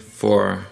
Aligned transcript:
For 0.00 0.66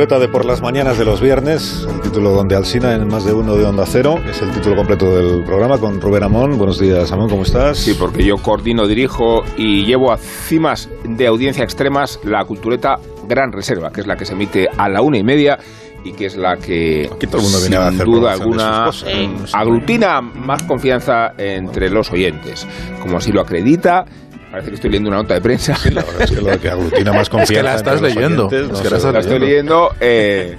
cultureta 0.00 0.18
de 0.18 0.32
por 0.32 0.46
las 0.46 0.62
mañanas 0.62 0.96
de 0.96 1.04
los 1.04 1.20
viernes, 1.20 1.86
el 1.86 2.00
título 2.00 2.30
donde 2.30 2.56
Alsina 2.56 2.94
en 2.94 3.06
más 3.06 3.26
de 3.26 3.34
uno 3.34 3.54
de 3.54 3.66
Onda 3.66 3.84
Cero, 3.84 4.18
es 4.30 4.40
el 4.40 4.50
título 4.50 4.74
completo 4.74 5.14
del 5.14 5.44
programa 5.44 5.76
con 5.76 6.00
Rubén 6.00 6.22
Amón. 6.22 6.56
Buenos 6.56 6.80
días, 6.80 7.12
Amón, 7.12 7.28
¿cómo 7.28 7.42
estás? 7.42 7.76
Sí, 7.76 7.92
porque 7.92 8.24
yo 8.24 8.38
coordino, 8.38 8.86
dirijo 8.86 9.42
y 9.58 9.84
llevo 9.84 10.10
a 10.10 10.16
cimas 10.16 10.88
de 11.04 11.26
audiencia 11.26 11.64
extremas 11.64 12.18
la 12.24 12.46
cultureta 12.46 12.96
Gran 13.28 13.52
Reserva, 13.52 13.92
que 13.92 14.00
es 14.00 14.06
la 14.06 14.16
que 14.16 14.24
se 14.24 14.32
emite 14.32 14.68
a 14.74 14.88
la 14.88 15.02
una 15.02 15.18
y 15.18 15.22
media 15.22 15.58
y 16.02 16.12
que 16.12 16.24
es 16.24 16.36
la 16.38 16.56
que, 16.56 17.10
Aquí 17.12 17.26
todo 17.26 17.36
el 17.36 17.42
mundo 17.42 17.58
viene 17.60 17.76
sin 17.76 17.84
a 17.84 17.88
hacer 17.88 18.06
duda 18.06 18.32
alguna, 18.32 18.84
cosas, 18.86 19.06
eh, 19.06 19.28
aglutina 19.52 20.22
más 20.22 20.62
confianza 20.62 21.34
entre 21.36 21.90
los 21.90 22.10
oyentes, 22.10 22.66
como 23.02 23.18
así 23.18 23.32
lo 23.32 23.42
acredita. 23.42 24.06
Parece 24.50 24.70
que 24.70 24.74
estoy 24.74 24.90
leyendo 24.90 25.10
una 25.10 25.18
nota 25.18 25.34
de 25.34 25.40
prensa. 25.40 25.76
La 25.92 26.02
verdad 26.02 26.22
es 26.22 26.30
que 26.32 26.40
lo 26.40 26.60
que 26.60 26.68
aglutina 26.70 27.12
más 27.12 27.28
confianza. 27.28 27.62
la 27.70 27.76
estás 27.76 27.94
entre 27.94 28.08
los 28.08 28.14
leyendo. 28.16 28.46
oyentes, 28.48 28.66
Es 28.66 28.72
no 28.78 28.82
que 28.82 28.90
la 28.90 28.96
estás 28.96 29.12
la 29.14 29.20
estoy 29.20 29.38
leyendo. 29.38 29.94
eh, 30.00 30.56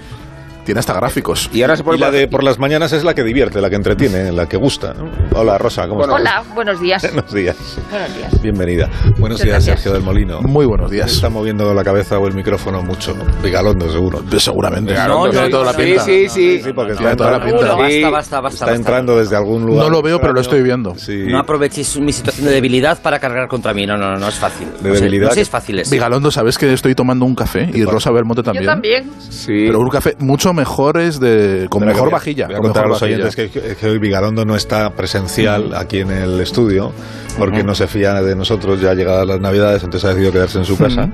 Tiene 0.65 0.79
hasta 0.79 0.93
gráficos. 0.93 1.49
y 1.51 1.61
ahora 1.63 1.75
se 1.75 1.83
pone 1.83 1.97
Y 1.97 1.99
la 1.99 2.11
de 2.11 2.27
por 2.27 2.43
las 2.43 2.59
mañanas 2.59 2.93
es 2.93 3.03
la 3.03 3.13
que 3.15 3.23
divierte, 3.23 3.59
la 3.61 3.69
que 3.69 3.75
entretiene, 3.75 4.31
la 4.31 4.47
que 4.47 4.57
gusta. 4.57 4.93
¿no? 4.93 5.09
Hola, 5.33 5.57
Rosa, 5.57 5.83
¿cómo 5.87 5.95
Bueno, 5.99 6.17
estás? 6.17 6.41
Hola, 6.43 6.53
buenos 6.55 6.79
días. 6.79 7.01
Buenos 7.13 7.33
días. 7.33 7.55
Buenos 7.89 8.15
días. 8.15 8.41
Bienvenida. 8.41 8.89
Buenos 9.17 9.19
Muchas 9.19 9.39
días, 9.41 9.47
gracias. 9.55 9.75
Sergio 9.81 9.93
del 9.93 10.03
Molino. 10.03 10.41
Muy 10.41 10.65
buenos 10.65 10.91
días. 10.91 11.11
Está 11.11 11.29
moviendo 11.29 11.73
la 11.73 11.83
cabeza 11.83 12.17
o 12.19 12.27
el 12.27 12.33
micrófono 12.33 12.81
mucho. 12.83 13.15
Vigalondo, 13.43 13.89
seguro. 13.91 14.23
Seguramente. 14.37 14.93
Claro, 14.93 15.29
Tiene 15.29 15.49
toda 15.49 15.65
la 15.65 15.73
sí, 15.73 15.81
pinta. 15.83 16.03
sí, 16.03 16.29
sí. 16.29 16.61
Sí, 16.63 16.73
porque 16.73 16.93
Tiene 16.93 17.11
está 17.11 17.17
toda 17.17 17.31
la 17.31 17.37
entrando, 17.37 17.77
pinta. 17.77 17.87
Sí. 17.89 18.01
Basta, 18.01 18.09
basta, 18.11 18.41
basta. 18.41 18.65
está 18.65 18.75
entrando 18.75 19.17
desde 19.17 19.35
algún 19.35 19.65
lugar. 19.65 19.85
No 19.85 19.89
lo 19.89 20.01
veo, 20.01 20.19
pero 20.19 20.33
lo 20.33 20.41
estoy 20.41 20.61
viendo. 20.61 20.95
Sí. 20.95 21.25
No 21.27 21.39
aprovechéis 21.39 21.99
mi 21.99 22.11
situación 22.13 22.45
de 22.47 22.53
debilidad 22.53 23.01
para 23.01 23.19
cargar 23.19 23.47
contra 23.47 23.73
mí. 23.73 23.85
No, 23.85 23.97
no, 23.97 24.11
no, 24.11 24.17
no 24.19 24.27
es 24.27 24.35
fácil. 24.35 24.67
¿De 24.81 24.89
no 24.89 24.95
sé- 24.95 25.01
debilidad? 25.01 25.27
No 25.29 25.33
seáis 25.33 25.49
fáciles. 25.49 25.89
Vigalondo, 25.89 26.29
¿sabes 26.31 26.57
que 26.57 26.71
estoy 26.71 26.93
tomando 26.95 27.25
un 27.25 27.35
café? 27.35 27.69
Y 27.73 27.83
Rosa 27.83 28.11
Belmonte 28.11 28.43
también. 28.43 28.65
Yo 28.65 28.69
también. 28.69 29.11
Sí. 29.29 29.63
Pero 29.67 29.79
un 29.79 29.89
café 29.89 30.15
mucho 30.19 30.50
mejor 30.53 30.99
es 30.99 31.19
de... 31.19 31.67
con 31.69 31.85
mejor 31.85 32.01
voy 32.03 32.09
a- 32.09 32.13
vajilla. 32.13 32.45
Voy 32.47 32.55
a 32.55 32.57
con 32.57 32.65
contar 32.67 32.85
a 32.85 32.87
los 32.89 33.01
oyentes 33.01 33.35
vajilla. 33.35 33.51
que, 33.69 33.75
que 33.75 33.87
hoy 33.89 33.97
Vigalondo 33.99 34.45
no 34.45 34.55
está 34.55 34.89
presencial 34.95 35.73
aquí 35.75 35.99
en 35.99 36.11
el 36.11 36.39
estudio 36.41 36.91
porque 37.37 37.63
no 37.63 37.75
se 37.75 37.87
fía 37.87 38.21
de 38.21 38.35
nosotros 38.35 38.79
ya 38.81 38.93
llegadas 38.93 39.25
las 39.27 39.39
navidades, 39.39 39.83
entonces 39.83 40.05
ha 40.05 40.09
decidido 40.09 40.31
quedarse 40.31 40.57
en 40.59 40.65
su 40.65 40.77
casa. 40.77 41.09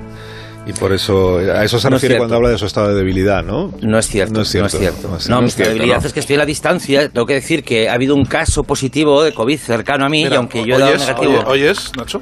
Y 0.65 0.73
por 0.73 0.91
eso, 0.91 1.37
a 1.37 1.63
eso 1.63 1.79
se 1.79 1.89
No 1.89 1.95
es 1.95 2.01
refiere 2.01 2.15
cierto. 2.15 2.17
cuando 2.23 2.35
habla 2.35 2.49
de 2.49 2.57
su 2.57 2.65
estado 2.65 2.89
de 2.89 2.95
debilidad, 2.95 3.41
¿no? 3.41 3.71
No 3.81 3.97
es 3.97 4.05
cierto. 4.07 4.33
No 4.33 4.41
es 4.41 4.49
cierto. 4.49 4.63
No, 4.63 4.67
es 4.67 4.77
cierto. 4.79 5.07
No 5.09 5.15
es- 5.17 5.29
No, 5.29 5.35
no 5.37 5.41
mi 5.43 5.47
es 5.47 5.55
cierto, 5.55 5.73
debilidad 5.75 6.01
¿no? 6.01 6.07
es 6.07 6.11
que 6.13 6.19
estoy 6.19 6.35
a 6.35 6.39
la 6.39 6.45
distancia. 6.45 7.07
Tengo 7.07 7.25
que 7.25 7.35
decir 7.35 7.63
que 7.63 7.87
ha 7.87 7.93
habido 7.93 8.15
un 8.15 8.25
caso 8.25 8.63
positivo 8.65 9.23
de 9.23 9.33
COVID 9.33 9.57
cercano 9.57 10.05
a 10.05 10.09
mí 10.09 10.23
Mira, 10.23 10.35
y 10.35 10.37
aunque 10.37 10.65
yo 10.65 10.75
he 10.75 10.79
dado 10.79 10.91
¿oyes? 10.91 11.07
negativo. 11.07 11.33
Oye- 11.45 11.63
¿Oyes, 11.69 11.91
Nacho? 11.95 12.19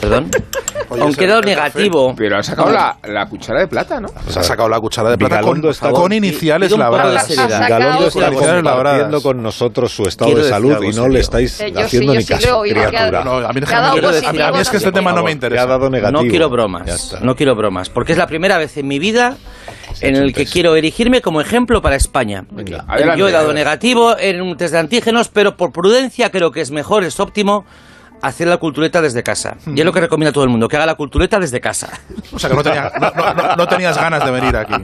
Perdón. 0.00 0.30
¿Oyes 0.88 1.02
aunque 1.02 1.20
he 1.22 1.24
el- 1.24 1.28
dado 1.30 1.40
el 1.40 1.46
café? 1.46 1.56
negativo. 1.78 2.14
Pero 2.16 2.38
ha 2.38 2.42
sacado 2.42 2.70
la, 2.70 2.98
la 3.04 3.26
cuchara 3.26 3.60
de 3.60 3.68
plata, 3.68 4.00
¿no? 4.00 4.08
O 4.26 4.30
sea, 4.30 4.42
Ha 4.42 4.44
sacado 4.44 4.68
la 4.68 4.80
cuchara 4.80 5.10
de 5.10 5.18
plata 5.18 5.40
con, 5.40 5.64
está 5.68 5.90
con 5.90 6.02
con- 6.02 6.12
iniciales 6.12 6.70
labradas. 6.76 7.28
Vigalondo 7.28 8.06
está 8.08 8.20
con- 8.26 8.34
compartiendo 8.34 8.70
labradas. 8.70 9.22
con 9.22 9.42
nosotros 9.42 9.92
su 9.92 10.02
estado 10.04 10.30
Quiero 10.30 10.44
de 10.44 10.50
salud 10.50 10.76
y 10.82 10.86
no 10.88 10.92
serio. 10.92 11.08
le 11.08 11.20
estáis 11.20 11.60
Eh, 11.60 11.72
sí, 11.74 11.80
haciendo 11.80 12.12
yo 12.12 12.18
ni 12.18 12.24
sí 12.24 12.32
caso, 12.34 12.62
criatura. 12.62 13.24
No, 13.24 13.32
a 13.38 13.52
mí, 13.52 13.60
positivo, 13.60 14.44
a 14.44 14.52
mí 14.52 14.58
es 14.60 14.70
que 14.70 14.76
este 14.76 14.92
tema 14.92 15.12
no 15.12 15.22
me 15.22 15.30
ha 15.30 15.32
interesa. 15.32 15.66
dado 15.66 15.88
negativo. 15.88 16.22
No 16.22 16.28
quiero 16.28 16.50
bromas. 16.50 17.16
No 17.22 17.34
quiero 17.36 17.54
bromas. 17.54 17.88
Porque 17.88 18.12
es 18.12 18.18
la 18.18 18.26
primera 18.26 18.58
vez 18.58 18.76
en 18.76 18.86
mi 18.86 18.98
vida 18.98 19.36
Se 19.94 20.06
ha 20.06 20.08
en 20.10 20.16
el 20.16 20.32
que 20.34 20.44
quiero 20.46 20.76
erigirme 20.76 21.22
como 21.22 21.40
ejemplo 21.40 21.80
para 21.80 21.96
España. 21.96 22.44
Venga. 22.50 22.84
Adelante, 22.88 23.20
Yo 23.20 23.28
he 23.28 23.32
dado 23.32 23.52
negativo 23.52 24.16
en 24.18 24.42
un 24.42 24.56
test 24.56 24.72
de 24.74 24.80
antígenos, 24.80 25.28
pero 25.28 25.56
por 25.56 25.72
prudencia 25.72 26.30
creo 26.30 26.50
que 26.52 26.60
es 26.60 26.70
mejor, 26.70 27.04
es 27.04 27.18
óptimo 27.20 27.64
hacer 28.26 28.48
la 28.48 28.56
cultureta 28.58 29.00
desde 29.02 29.22
casa. 29.22 29.56
Y 29.66 29.78
es 29.80 29.84
lo 29.84 29.92
que 29.92 30.00
recomienda 30.00 30.32
todo 30.32 30.44
el 30.44 30.50
mundo, 30.50 30.68
que 30.68 30.76
haga 30.76 30.86
la 30.86 30.94
cultureta 30.94 31.38
desde 31.38 31.60
casa. 31.60 31.88
O 32.32 32.38
sea 32.38 32.50
que 32.50 32.56
no, 32.56 32.62
tenía- 32.62 32.90
no- 33.00 33.10
no- 33.34 33.56
no- 33.56 33.68
tenías 33.68 33.96
ganas 33.96 34.24
de 34.24 34.30
venir 34.30 34.56
aquí. 34.56 34.74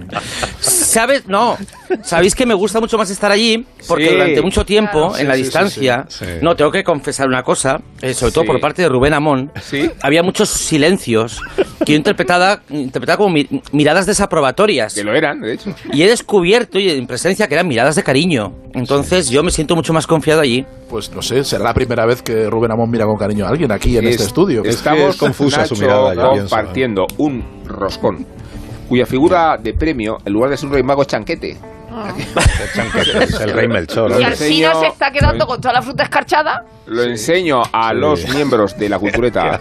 ¿Sabes? 0.61 1.27
No. 1.27 1.57
Sabéis 2.03 2.35
que 2.35 2.47
me 2.47 2.55
gusta 2.55 2.81
mucho 2.81 2.97
más 2.99 3.11
estar 3.11 3.31
allí 3.31 3.67
porque 3.89 4.07
Sí. 4.09 4.13
durante 4.13 4.43
mucho 4.43 4.65
tiempo, 4.65 5.09
Claro. 5.09 5.19
en 5.19 5.29
la 5.29 5.35
Sí, 5.35 5.43
distancia, 5.43 6.05
sí, 6.09 6.25
sí. 6.25 6.31
no, 6.43 6.55
tengo 6.57 6.71
que 6.71 6.85
confesar 6.85 7.29
una 7.29 7.43
cosa, 7.43 7.81
eh, 8.01 8.15
sobre 8.15 8.33
todo 8.33 8.45
por 8.45 8.61
parte 8.61 8.83
de 8.83 8.89
Rubén 8.89 9.15
Amón, 9.15 9.53
Sí. 9.63 9.91
había 10.03 10.23
muchos 10.23 10.49
silencios 10.51 11.41
que 11.85 11.93
yo 11.93 11.97
interpretaba, 11.97 12.61
interpretaba 12.71 13.17
como 13.19 13.31
mi- 13.31 13.49
miradas 13.73 14.07
desaprobatorias. 14.07 14.95
Que 14.95 15.05
lo 15.05 15.15
eran, 15.15 15.41
de 15.41 15.55
hecho. 15.55 15.75
Y 15.93 16.03
he 16.03 16.09
descubierto 16.09 16.79
y 16.79 16.91
en 16.91 17.07
presencia 17.07 17.47
que 17.49 17.55
eran 17.55 17.69
miradas 17.69 17.97
de 17.97 18.03
cariño. 18.03 18.53
Entonces 18.75 19.29
yo 19.31 19.43
me 19.43 19.51
siento 19.51 19.75
mucho 19.75 19.93
más 19.93 20.07
confiado 20.07 20.41
allí. 20.41 20.65
Pues 20.89 21.11
no 21.13 21.23
sé, 21.23 21.45
será 21.45 21.65
la 21.65 21.75
primera 21.75 22.05
vez 22.07 22.23
que 22.23 22.47
Rubén 22.51 22.73
Amón 22.73 22.91
mira 22.91 23.05
con 23.05 23.17
cariño 23.17 23.30
a 23.47 23.49
alguien 23.49 23.71
aquí 23.73 23.97
en 23.97 24.05
Es- 24.07 24.13
este 24.17 24.25
estudio. 24.27 24.63
es- 24.65 24.77
Estamos 24.77 25.11
es 25.15 25.17
confusa 25.17 25.65
su 25.67 25.75
Nacho, 25.75 25.83
mirada, 25.85 26.15
yo 26.15 26.33
pienso, 26.33 26.55
compartiendo 26.57 27.07
un 27.19 27.45
roscón 27.67 28.27
cuya 28.89 29.07
figura 29.07 29.57
de 29.57 29.73
premio, 29.75 30.19
en 30.25 30.33
lugar 30.33 30.51
de 30.51 30.57
ser 30.57 30.67
un 30.69 30.75
rey 30.75 30.83
mago, 30.83 31.03
es 31.03 31.09
chanquete. 31.09 31.57
Es 33.21 33.41
el 33.41 33.53
rey 33.53 33.69
Melchor. 33.69 34.11
Y 34.11 34.15
hombre. 34.15 34.27
Alcina 34.27 34.69
enseño- 34.73 34.81
se 34.81 34.87
está 34.89 35.11
quedando 35.11 35.47
con 35.47 35.61
toda 35.61 35.75
la 35.75 35.83
fruta 35.83 36.05
escarchada. 36.05 36.65
Lo 36.87 37.03
enseño 37.03 37.63
a 37.73 37.91
Sí. 37.91 37.97
los 37.97 38.29
miembros 38.35 38.79
de 38.79 38.89
la 38.89 38.99
cultureta. 39.01 39.61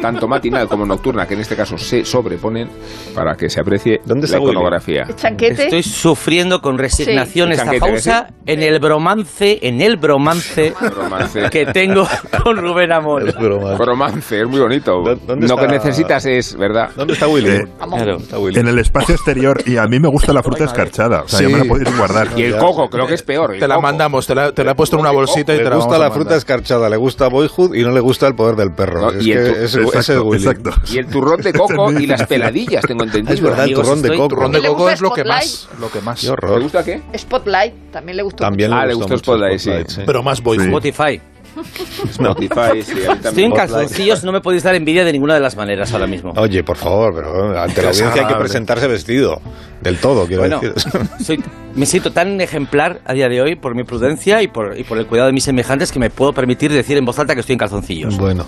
Tanto 0.00 0.28
matinal 0.28 0.68
como 0.68 0.84
nocturna, 0.86 1.26
que 1.26 1.34
en 1.34 1.40
este 1.40 1.56
caso 1.56 1.76
se 1.78 2.04
sobreponen, 2.04 2.68
para 3.14 3.34
que 3.34 3.48
se 3.50 3.60
aprecie 3.60 4.00
¿Dónde 4.04 4.28
la 4.28 4.38
iconografía. 4.38 5.06
Chanquete. 5.14 5.64
Estoy 5.64 5.82
sufriendo 5.82 6.60
con 6.60 6.78
resignación 6.78 7.48
Sí. 7.48 7.52
esta 7.52 7.64
Chanquete, 7.64 7.90
pausa 7.92 8.28
en 8.46 8.62
el 8.62 8.78
bromance, 8.80 9.58
en 9.62 9.80
el 9.80 9.96
bromance 9.96 10.72
Romance. 10.96 11.50
que 11.50 11.66
tengo 11.66 12.06
con 12.44 12.56
Rubén 12.56 12.92
Amón. 12.92 13.28
Es 13.28 13.34
broma. 13.36 13.76
Romance, 13.76 14.40
es 14.40 14.46
muy 14.48 14.60
bonito. 14.60 14.92
¿Dó- 15.02 15.16
dónde 15.26 15.46
Lo 15.48 15.54
está- 15.54 15.66
que 15.66 15.72
necesitas 15.72 16.24
es, 16.26 16.56
¿verdad? 16.56 16.90
¿Dónde 16.96 17.14
está 17.14 17.26
Willy? 17.28 17.48
Eh. 17.50 17.64
Claro. 17.88 18.16
Está 18.16 18.38
Willy. 18.38 18.58
en 18.60 18.68
el 18.68 18.78
espacio 18.78 19.14
exterior 19.14 19.62
y 19.66 19.76
a 19.76 19.86
mí 19.86 19.98
me 20.00 20.08
gusta 20.08 20.32
la 20.32 20.42
fruta 20.42 20.64
escarchada. 20.64 21.22
O 21.22 21.28
sea, 21.28 21.38
Sí. 21.40 21.44
ya 21.46 21.50
me 21.50 21.58
la 21.64 21.68
podéis 21.68 21.96
guardar. 21.96 22.28
Y 22.36 22.42
el 22.42 22.56
coco, 22.56 22.88
creo 22.88 23.06
que 23.06 23.14
es 23.14 23.22
peor. 23.22 23.52
Te 23.58 23.66
la 23.68 23.74
coco. 23.76 23.82
mandamos, 23.82 24.26
te 24.26 24.34
la, 24.34 24.52
te 24.52 24.64
la 24.64 24.72
he 24.72 24.74
puesto 24.74 24.96
en 24.96 25.00
una 25.00 25.10
bolsita 25.10 25.54
y 25.54 25.58
Le 25.58 25.64
te 25.64 25.70
la 25.70 25.76
gusta 25.76 25.90
vamos 25.92 26.04
a 26.04 26.08
la 26.08 26.14
fruta 26.14 26.36
escarchada, 26.36 26.88
le 26.88 26.96
gusta 26.96 27.28
Boyhood 27.28 27.74
y 27.74 27.82
no 27.82 27.90
le 27.92 28.00
gusta 28.00 28.26
el 28.26 28.34
poder 28.34 28.56
del 28.56 28.72
perro. 28.72 29.00
No, 29.00 29.10
es 29.18 29.26
y 29.26 29.32
que 29.32 29.38
tu- 29.38 29.87
ese, 29.88 29.98
ese 29.98 30.14
es 30.14 30.20
Willy. 30.20 30.44
exacto. 30.46 30.70
Y 30.92 30.98
el 30.98 31.06
turrón 31.06 31.40
de 31.40 31.52
coco 31.54 31.92
y 31.92 32.06
las 32.06 32.26
peladillas, 32.26 32.84
tengo 32.86 33.04
entendido. 33.04 33.34
Es 33.34 33.40
verdad, 33.40 33.64
el 33.66 33.74
turrón 33.74 34.02
de 34.02 34.08
coco. 34.10 34.28
Turrón 34.28 34.52
de 34.52 34.60
¿Le 34.60 34.68
coco 34.68 34.90
es 34.90 35.00
lo 35.00 35.10
que 35.12 35.24
más. 35.24 35.68
Lo 35.80 35.90
que 35.90 36.00
más. 36.00 36.20
¿Te 36.20 36.60
gusta 36.60 36.84
qué? 36.84 37.02
Spotlight. 37.16 37.90
También 37.92 38.16
le 38.16 38.22
gustó. 38.22 38.44
También 38.44 38.72
Ah, 38.72 38.82
le 38.82 38.88
le 38.88 38.94
gusta 38.94 39.14
gustó 39.14 39.32
mucho 39.32 39.44
Spotlight, 39.58 39.86
sí. 39.88 39.94
sí. 39.94 40.02
Pero 40.06 40.22
más 40.22 40.42
boy 40.42 40.58
Sí. 40.58 40.64
Spotify. 40.66 41.20
Spotify, 42.10 42.82
sí, 42.82 42.92
Estoy 43.24 43.44
en 43.44 43.52
calzoncillos, 43.52 44.22
no 44.22 44.32
me 44.32 44.40
podéis 44.40 44.62
dar 44.62 44.74
envidia 44.74 45.04
de 45.04 45.12
ninguna 45.12 45.34
de 45.34 45.40
las 45.40 45.56
maneras 45.56 45.92
ahora 45.92 46.06
mismo. 46.06 46.32
Oye, 46.36 46.62
por 46.62 46.76
favor, 46.76 47.12
pero 47.14 47.58
ante 47.60 47.82
la 47.82 47.88
audiencia 47.88 48.22
hay 48.22 48.28
que 48.32 48.38
presentarse 48.38 48.86
vestido. 48.86 49.40
Del 49.88 49.98
todo, 49.98 50.26
quiero 50.26 50.42
Bueno, 50.42 50.60
decir. 50.60 50.92
soy, 51.24 51.40
me 51.74 51.86
siento 51.86 52.12
tan 52.12 52.40
ejemplar 52.40 53.00
a 53.04 53.12
día 53.14 53.28
de 53.28 53.40
hoy 53.40 53.56
por 53.56 53.74
mi 53.74 53.84
prudencia 53.84 54.42
y 54.42 54.48
por, 54.48 54.78
y 54.78 54.84
por 54.84 54.98
el 54.98 55.06
cuidado 55.06 55.28
de 55.28 55.32
mis 55.32 55.44
semejantes 55.44 55.90
que 55.92 55.98
me 55.98 56.10
puedo 56.10 56.32
permitir 56.32 56.72
decir 56.72 56.96
en 56.96 57.04
voz 57.04 57.18
alta 57.18 57.34
que 57.34 57.40
estoy 57.40 57.54
en 57.54 57.58
calzoncillos. 57.58 58.16
Bueno, 58.18 58.46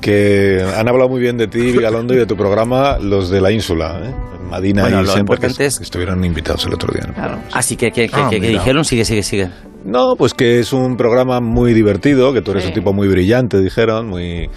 que 0.00 0.64
han 0.76 0.88
hablado 0.88 1.08
muy 1.08 1.20
bien 1.20 1.36
de 1.36 1.46
ti, 1.46 1.60
Vigalondo, 1.72 2.14
y 2.14 2.16
de 2.18 2.26
tu 2.26 2.36
programa, 2.36 2.98
los 2.98 3.30
de 3.30 3.40
la 3.40 3.50
ínsula, 3.50 4.00
¿eh? 4.04 4.14
Madina 4.50 4.82
Bueno, 4.82 5.02
y 5.02 5.06
siempre 5.06 5.38
que 5.38 5.46
es- 5.46 5.80
estuvieron 5.80 6.24
invitados 6.24 6.66
el 6.66 6.74
otro 6.74 6.92
día. 6.92 7.04
¿no? 7.06 7.14
Claro. 7.14 7.38
Así 7.52 7.76
que, 7.76 7.92
que, 7.92 8.10
Ah, 8.12 8.26
que- 8.28 8.40
que 8.40 8.48
mira. 8.48 8.58
dijeron, 8.60 8.84
sigue, 8.84 9.04
sigue, 9.04 9.22
sigue. 9.22 9.48
No, 9.84 10.14
pues 10.16 10.34
que 10.34 10.58
es 10.58 10.72
un 10.72 10.96
programa 10.96 11.40
muy 11.40 11.72
divertido, 11.72 12.32
que 12.34 12.42
tú 12.42 12.50
eres 12.50 12.64
Sí. 12.64 12.68
un 12.70 12.74
tipo 12.74 12.92
muy 12.92 13.08
brillante, 13.08 13.58
dijeron, 13.60 14.08
muy 14.08 14.50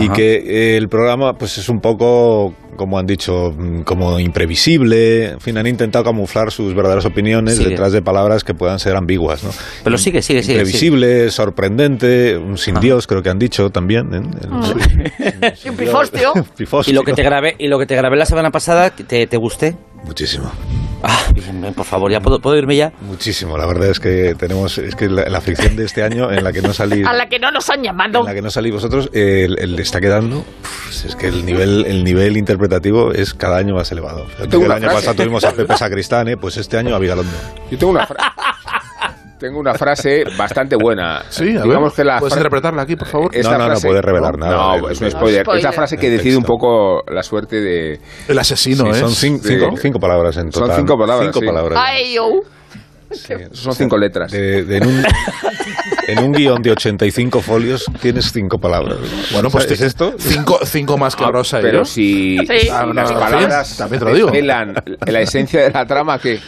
y 0.00 0.08
que 0.08 0.76
el 0.76 0.88
programa 0.88 1.34
pues 1.34 1.58
es 1.58 1.68
un 1.68 1.80
poco, 1.80 2.54
como 2.76 2.98
han 2.98 3.06
dicho, 3.06 3.52
mm, 3.56 3.80
como 3.82 4.18
imprevisible. 4.18 5.30
En 5.32 5.40
fin, 5.40 5.56
han 5.58 5.66
intentado 5.66 6.04
camuflar 6.04 6.50
sus 6.50 6.74
verdaderas 6.74 7.04
opiniones 7.04 7.56
Sigue. 7.56 7.70
detrás 7.70 7.92
de 7.92 8.02
palabras 8.02 8.44
que 8.44 8.54
puedan 8.54 8.78
ser 8.78 8.96
ambiguas, 8.96 9.42
¿no? 9.44 9.50
Pero 9.82 9.98
sigue, 9.98 10.22
sigue, 10.22 10.42
sigue. 10.42 10.42
sigue. 10.42 10.58
Imprevisible, 10.60 11.30
sorprendente, 11.30 12.36
un 12.36 12.58
sin. 12.58 12.78
Dios, 12.80 13.06
creo 13.06 13.22
que 13.22 13.30
han 13.30 13.38
dicho 13.38 13.70
también. 13.70 14.14
¿eh? 14.14 14.22
El- 14.42 15.56
Sí, 15.56 15.68
un 15.68 15.76
pifostio. 15.76 16.32
Pifostio. 16.56 16.92
Y 16.92 16.94
lo 16.94 17.02
que 17.02 17.12
te 17.12 17.22
grabé, 17.22 17.54
y 17.58 17.68
lo 17.68 17.78
que 17.78 17.86
te 17.86 17.94
grabé 17.96 18.16
la 18.16 18.26
semana 18.26 18.50
pasada, 18.50 18.90
¿te, 18.90 19.26
te 19.26 19.36
gusté? 19.36 19.76
Muchísimo. 20.04 20.50
Ah, 21.06 21.72
por 21.76 21.84
favor, 21.84 22.10
¿ya 22.10 22.20
puedo, 22.20 22.40
puedo 22.40 22.56
irme 22.56 22.76
ya? 22.76 22.92
Muchísimo, 23.02 23.58
la 23.58 23.66
verdad 23.66 23.90
es 23.90 24.00
que 24.00 24.34
tenemos, 24.34 24.78
es 24.78 24.96
que 24.96 25.08
la, 25.08 25.28
la 25.28 25.40
ficción 25.42 25.76
de 25.76 25.84
este 25.84 26.02
año 26.02 26.32
en 26.32 26.42
la 26.42 26.52
que 26.52 26.62
no 26.62 26.72
salís, 26.72 27.06
A 27.06 27.12
la 27.12 27.28
que 27.28 27.38
no 27.38 27.50
nos 27.50 27.68
han 27.68 27.82
llamado. 27.82 28.20
en 28.20 28.24
la 28.24 28.34
que 28.34 28.40
no 28.42 28.50
salís 28.50 28.72
vosotros, 28.72 29.10
eh, 29.12 29.46
el, 29.58 29.78
está 29.78 30.00
quedando, 30.00 30.44
es 31.04 31.14
que 31.16 31.28
el 31.28 31.44
nivel, 31.44 31.84
el 31.86 32.04
nivel 32.04 32.36
interpretativo 32.36 33.12
es 33.12 33.34
cada 33.34 33.58
año 33.58 33.74
más 33.74 33.92
elevado. 33.92 34.26
El 34.38 34.72
año 34.72 34.88
frase. 34.88 34.94
pasado 34.94 35.14
tuvimos 35.16 35.44
a 35.44 35.52
Pepe 35.52 35.76
Sacristán, 35.76 36.28
eh, 36.28 36.36
pues 36.36 36.56
este 36.56 36.78
año 36.78 36.94
a 36.94 36.98
Vigalondo. 36.98 37.32
Yo 37.70 37.78
tengo 37.78 37.92
una, 37.92 38.08
tengo 39.38 39.58
una 39.58 39.74
frase 39.74 40.24
bastante 40.38 40.76
buena. 40.76 41.22
Sí, 41.28 41.56
a 41.56 41.62
Digamos 41.62 41.92
ver. 41.92 41.96
que 41.96 42.04
la 42.04 42.18
¿Puedes 42.18 42.36
interpretarla 42.36 42.82
aquí, 42.82 42.96
por 42.96 43.08
favor? 43.08 43.30
esta 43.34 43.52
No, 43.52 43.58
no, 43.58 43.64
no 43.64 43.70
frase- 43.74 43.86
puede 43.88 44.02
revelar 44.02 44.38
nada. 44.38 44.52
No, 44.52 44.78
No, 44.78 44.88
es 44.90 45.00
un 45.00 45.04
no, 45.06 45.10
spoiler. 45.10 45.40
Es 45.42 45.46
la 45.46 45.52
spoiler. 45.52 45.72
frase 45.72 45.96
que 45.96 46.06
El 46.08 46.16
decide 46.18 46.36
un 46.36 46.44
poco 46.44 47.02
la 47.08 47.22
suerte 47.22 47.60
de. 47.60 48.00
El 48.28 48.38
asesino, 48.38 48.84
Sí, 48.86 48.90
¿eh? 48.90 48.94
son 48.94 49.10
cinco, 49.10 49.76
cinco 49.80 49.98
palabras 49.98 50.36
en 50.36 50.50
Son 50.52 50.62
total. 50.62 50.76
cinco 50.76 50.96
palabras, 50.98 51.26
Cinco 51.26 51.40
sí. 51.40 51.46
palabras. 51.46 51.78
Ay, 51.82 52.14
yo. 52.14 52.30
Sí. 53.10 53.32
Son 53.52 53.74
cinco 53.74 53.96
letras. 53.96 54.32
De- 54.32 54.64
de- 54.64 54.76
en, 54.78 54.86
un, 54.88 55.04
en 56.08 56.18
un 56.18 56.32
guion 56.32 56.60
de 56.62 56.72
85 56.72 57.40
folios 57.42 57.84
tienes 58.00 58.32
cinco 58.32 58.58
palabras. 58.58 58.96
Bueno, 59.32 59.50
pues 59.50 59.70
¿Es 59.70 59.80
esto? 59.82 60.14
Cinco, 60.18 60.58
cinco 60.64 60.98
más 60.98 61.14
que 61.14 61.22
Ah, 61.24 61.30
Rosa 61.30 61.60
y 61.60 61.62
pero 61.62 61.78
yo. 61.78 61.84
si, 61.84 62.38
Sí. 62.38 62.58
si 62.60 62.68
Ah, 62.70 62.84
no, 62.86 62.92
las 62.92 63.08
fin, 63.10 63.18
palabras 63.20 63.76
también 63.76 64.00
te 64.00 64.04
lo 64.06 64.14
digo. 64.14 64.30
la 65.06 65.20
esencia 65.20 65.62
de 65.62 65.70
la 65.70 65.86
trama 65.86 66.18
que 66.18 66.40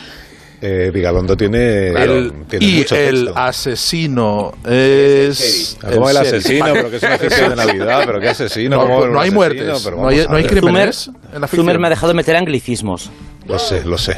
Eh, 0.63 0.91
Vigalondo 0.93 1.37
tiene, 1.37 1.89
El- 1.89 2.33
tiene 2.49 2.65
y 2.67 2.79
mucho 2.79 2.97
el 2.97 3.25
texto. 3.25 3.39
asesino 3.39 4.53
es. 4.67 5.77
Ah, 5.83 5.91
Como 5.93 6.09
el 6.09 6.17
sheriff. 6.17 6.33
asesino, 6.35 6.67
pero 6.73 6.91
que 6.91 6.97
es 6.97 7.03
una 7.03 7.19
fiesta 7.19 7.49
de 7.51 7.57
Navidad, 7.57 8.03
pero 8.07 8.21
qué 8.21 8.29
asino. 8.31 8.77
No, 8.77 8.83
¿cómo 8.83 9.07
no 9.07 9.21
hay 9.21 9.29
asesino? 9.29 9.35
muertes, 9.35 9.87
no 9.97 10.09
hay, 10.09 10.27
no 10.29 10.37
hay 10.37 10.45
crímenes 10.45 11.09
en 11.35 11.41
la 11.41 11.47
ficción. 11.47 11.67
Zumer 11.67 11.79
me 11.79 11.87
ha 11.89 11.91
dejado 11.91 12.15
meter 12.15 12.37
anglicismos. 12.37 13.11
Lo 13.47 13.59
sé, 13.59 13.85
lo 13.85 13.99
sé. 13.99 14.17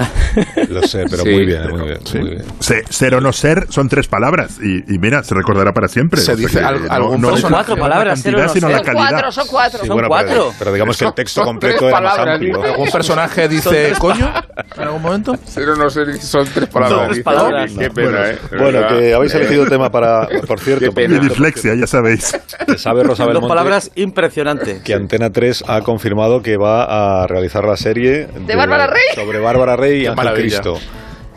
Lo 0.68 0.82
sé, 0.82 1.04
pero 1.10 1.22
Sí, 1.22 1.30
muy 1.30 1.46
bien, 1.46 1.60
pero- 1.62 1.76
muy 1.76 1.86
bien, 1.88 2.00
sí. 2.06 2.18
muy 2.18 2.30
bien. 2.30 2.44
Se- 2.60 2.84
ser 2.90 3.14
o 3.14 3.20
no 3.20 3.32
ser 3.32 3.66
son 3.70 3.88
tres 3.88 4.08
palabras. 4.08 4.58
Y, 4.62 4.94
y 4.94 4.98
mira, 4.98 5.22
se 5.22 5.34
recordará 5.34 5.72
para 5.72 5.88
siempre. 5.88 6.20
Se 6.20 6.32
O 6.32 6.36
sea 6.36 6.46
dice 6.46 6.60
al- 6.60 6.86
no- 6.86 6.92
algún 6.92 7.20
no 7.20 7.28
personaje. 7.30 7.54
Cuatro 7.54 7.76
la 7.76 7.82
palabras, 7.82 8.20
ser 8.20 8.34
o 8.34 8.38
cantidad, 8.38 8.46
no 8.46 8.52
sino 8.54 8.66
ser. 8.68 8.70
la 8.70 8.78
Son 8.78 8.86
calidad. 8.94 9.10
cuatro, 9.10 9.32
son 9.32 9.46
cuatro. 9.48 9.80
Sí, 9.80 9.86
Son 9.86 9.96
bueno, 9.96 10.08
cuatro. 10.08 10.30
Pero, 10.34 10.54
pero 10.58 10.72
digamos 10.72 10.96
que 10.98 11.04
el 11.04 11.14
texto 11.14 11.40
Son 11.40 11.46
completo 11.48 11.78
tres 11.78 11.90
era 11.90 12.00
más 12.00 12.18
amplio. 12.18 12.62
¿Algún 12.62 12.90
personaje 12.90 13.48
dice 13.48 13.92
coño 13.98 14.32
en 14.76 14.82
algún 14.82 15.02
momento? 15.02 15.34
Pero 15.54 15.76
no 15.76 15.90
sé, 15.90 16.20
son 16.20 16.46
tres 16.52 16.68
palabras. 16.68 17.00
Tres 17.06 17.10
Dice, 17.18 17.24
palabras. 17.24 17.72
Qué 17.78 17.90
pena, 17.90 18.30
¿eh? 18.30 18.38
Bueno, 18.58 18.86
que 18.88 19.14
habéis 19.14 19.34
elegido 19.34 19.66
tema 19.66 19.90
para, 19.90 20.28
por 20.46 20.60
cierto. 20.60 20.92
Mi 20.96 21.18
dislexia, 21.18 21.74
ya 21.74 21.86
sabéis. 21.86 22.36
sabe 22.76 23.02
Rosa 23.02 23.24
Dos 23.26 23.46
palabras 23.46 23.90
impresionantes. 23.94 24.82
que 24.82 24.94
Antena 24.94 25.30
3 25.30 25.64
ha 25.68 25.80
confirmado 25.82 26.42
que 26.42 26.56
va 26.56 27.22
a 27.22 27.26
realizar 27.26 27.64
la 27.64 27.76
serie 27.76 28.26
de, 28.46 28.56
Bárbara 28.56 28.86
Rey? 28.86 29.02
sobre 29.14 29.38
Bárbara 29.40 29.76
Rey 29.76 29.89
y 29.98 30.02
Qué 30.02 30.08
Ángel 30.08 30.24
maravilla. 30.24 30.60
Cristo. 30.60 30.78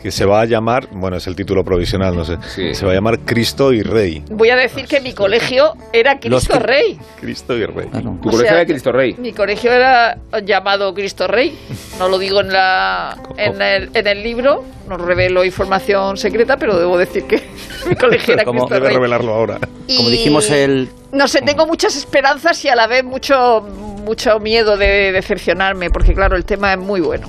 Que 0.02 0.10
se 0.10 0.26
va 0.26 0.42
a 0.42 0.44
llamar, 0.44 0.86
bueno, 0.90 1.16
es 1.16 1.26
el 1.26 1.34
título 1.34 1.64
provisional, 1.64 2.14
no 2.14 2.26
sé. 2.26 2.36
Sí. 2.54 2.74
Se 2.74 2.84
va 2.84 2.92
a 2.92 2.94
llamar 2.94 3.20
Cristo 3.20 3.72
y 3.72 3.82
Rey. 3.82 4.22
Voy 4.30 4.50
a 4.50 4.56
decir 4.56 4.84
que 4.84 5.00
mi 5.00 5.14
colegio 5.14 5.72
era 5.94 6.18
Los 6.24 6.46
Cristo 6.46 6.58
que- 6.58 6.66
Rey. 6.66 6.98
Cristo 7.22 7.56
y 7.56 7.64
Rey. 7.64 7.88
Claro. 7.88 8.18
Tu 8.20 8.28
O 8.28 8.32
colegio 8.32 8.48
sea, 8.50 8.58
de 8.58 8.66
Cristo 8.66 8.92
Rey. 8.92 9.14
Mi 9.16 9.32
colegio 9.32 9.72
era 9.72 10.18
llamado 10.44 10.92
Cristo 10.92 11.26
Rey. 11.26 11.58
No 11.98 12.10
lo 12.10 12.18
digo 12.18 12.42
en 12.42 12.52
la 12.52 13.16
en 13.38 13.62
el, 13.62 13.88
en 13.94 14.06
el 14.06 14.22
libro, 14.22 14.62
no 14.90 14.98
revelo 14.98 15.42
información 15.42 16.18
secreta, 16.18 16.58
pero 16.58 16.78
debo 16.78 16.98
decir 16.98 17.24
que 17.24 17.42
mi 17.88 17.94
colegio 17.96 18.34
era 18.34 18.44
Como 18.44 18.58
Cristo 18.66 18.74
Debe 18.74 18.88
Rey. 18.88 18.96
revelarlo 18.96 19.32
ahora. 19.32 19.58
Como 19.96 20.08
Y- 20.10 20.12
dijimos 20.12 20.50
el... 20.50 20.90
No 21.12 21.28
sé, 21.28 21.40
tengo 21.40 21.66
muchas 21.66 21.96
esperanzas 21.96 22.62
y 22.62 22.68
a 22.68 22.76
la 22.76 22.86
vez 22.86 23.04
mucho 23.04 23.62
mucho 24.04 24.38
miedo 24.38 24.76
de 24.76 25.12
decepcionarme, 25.12 25.88
porque 25.88 26.12
claro, 26.12 26.36
el 26.36 26.44
tema 26.44 26.74
es 26.74 26.78
muy 26.78 27.00
bueno. 27.00 27.26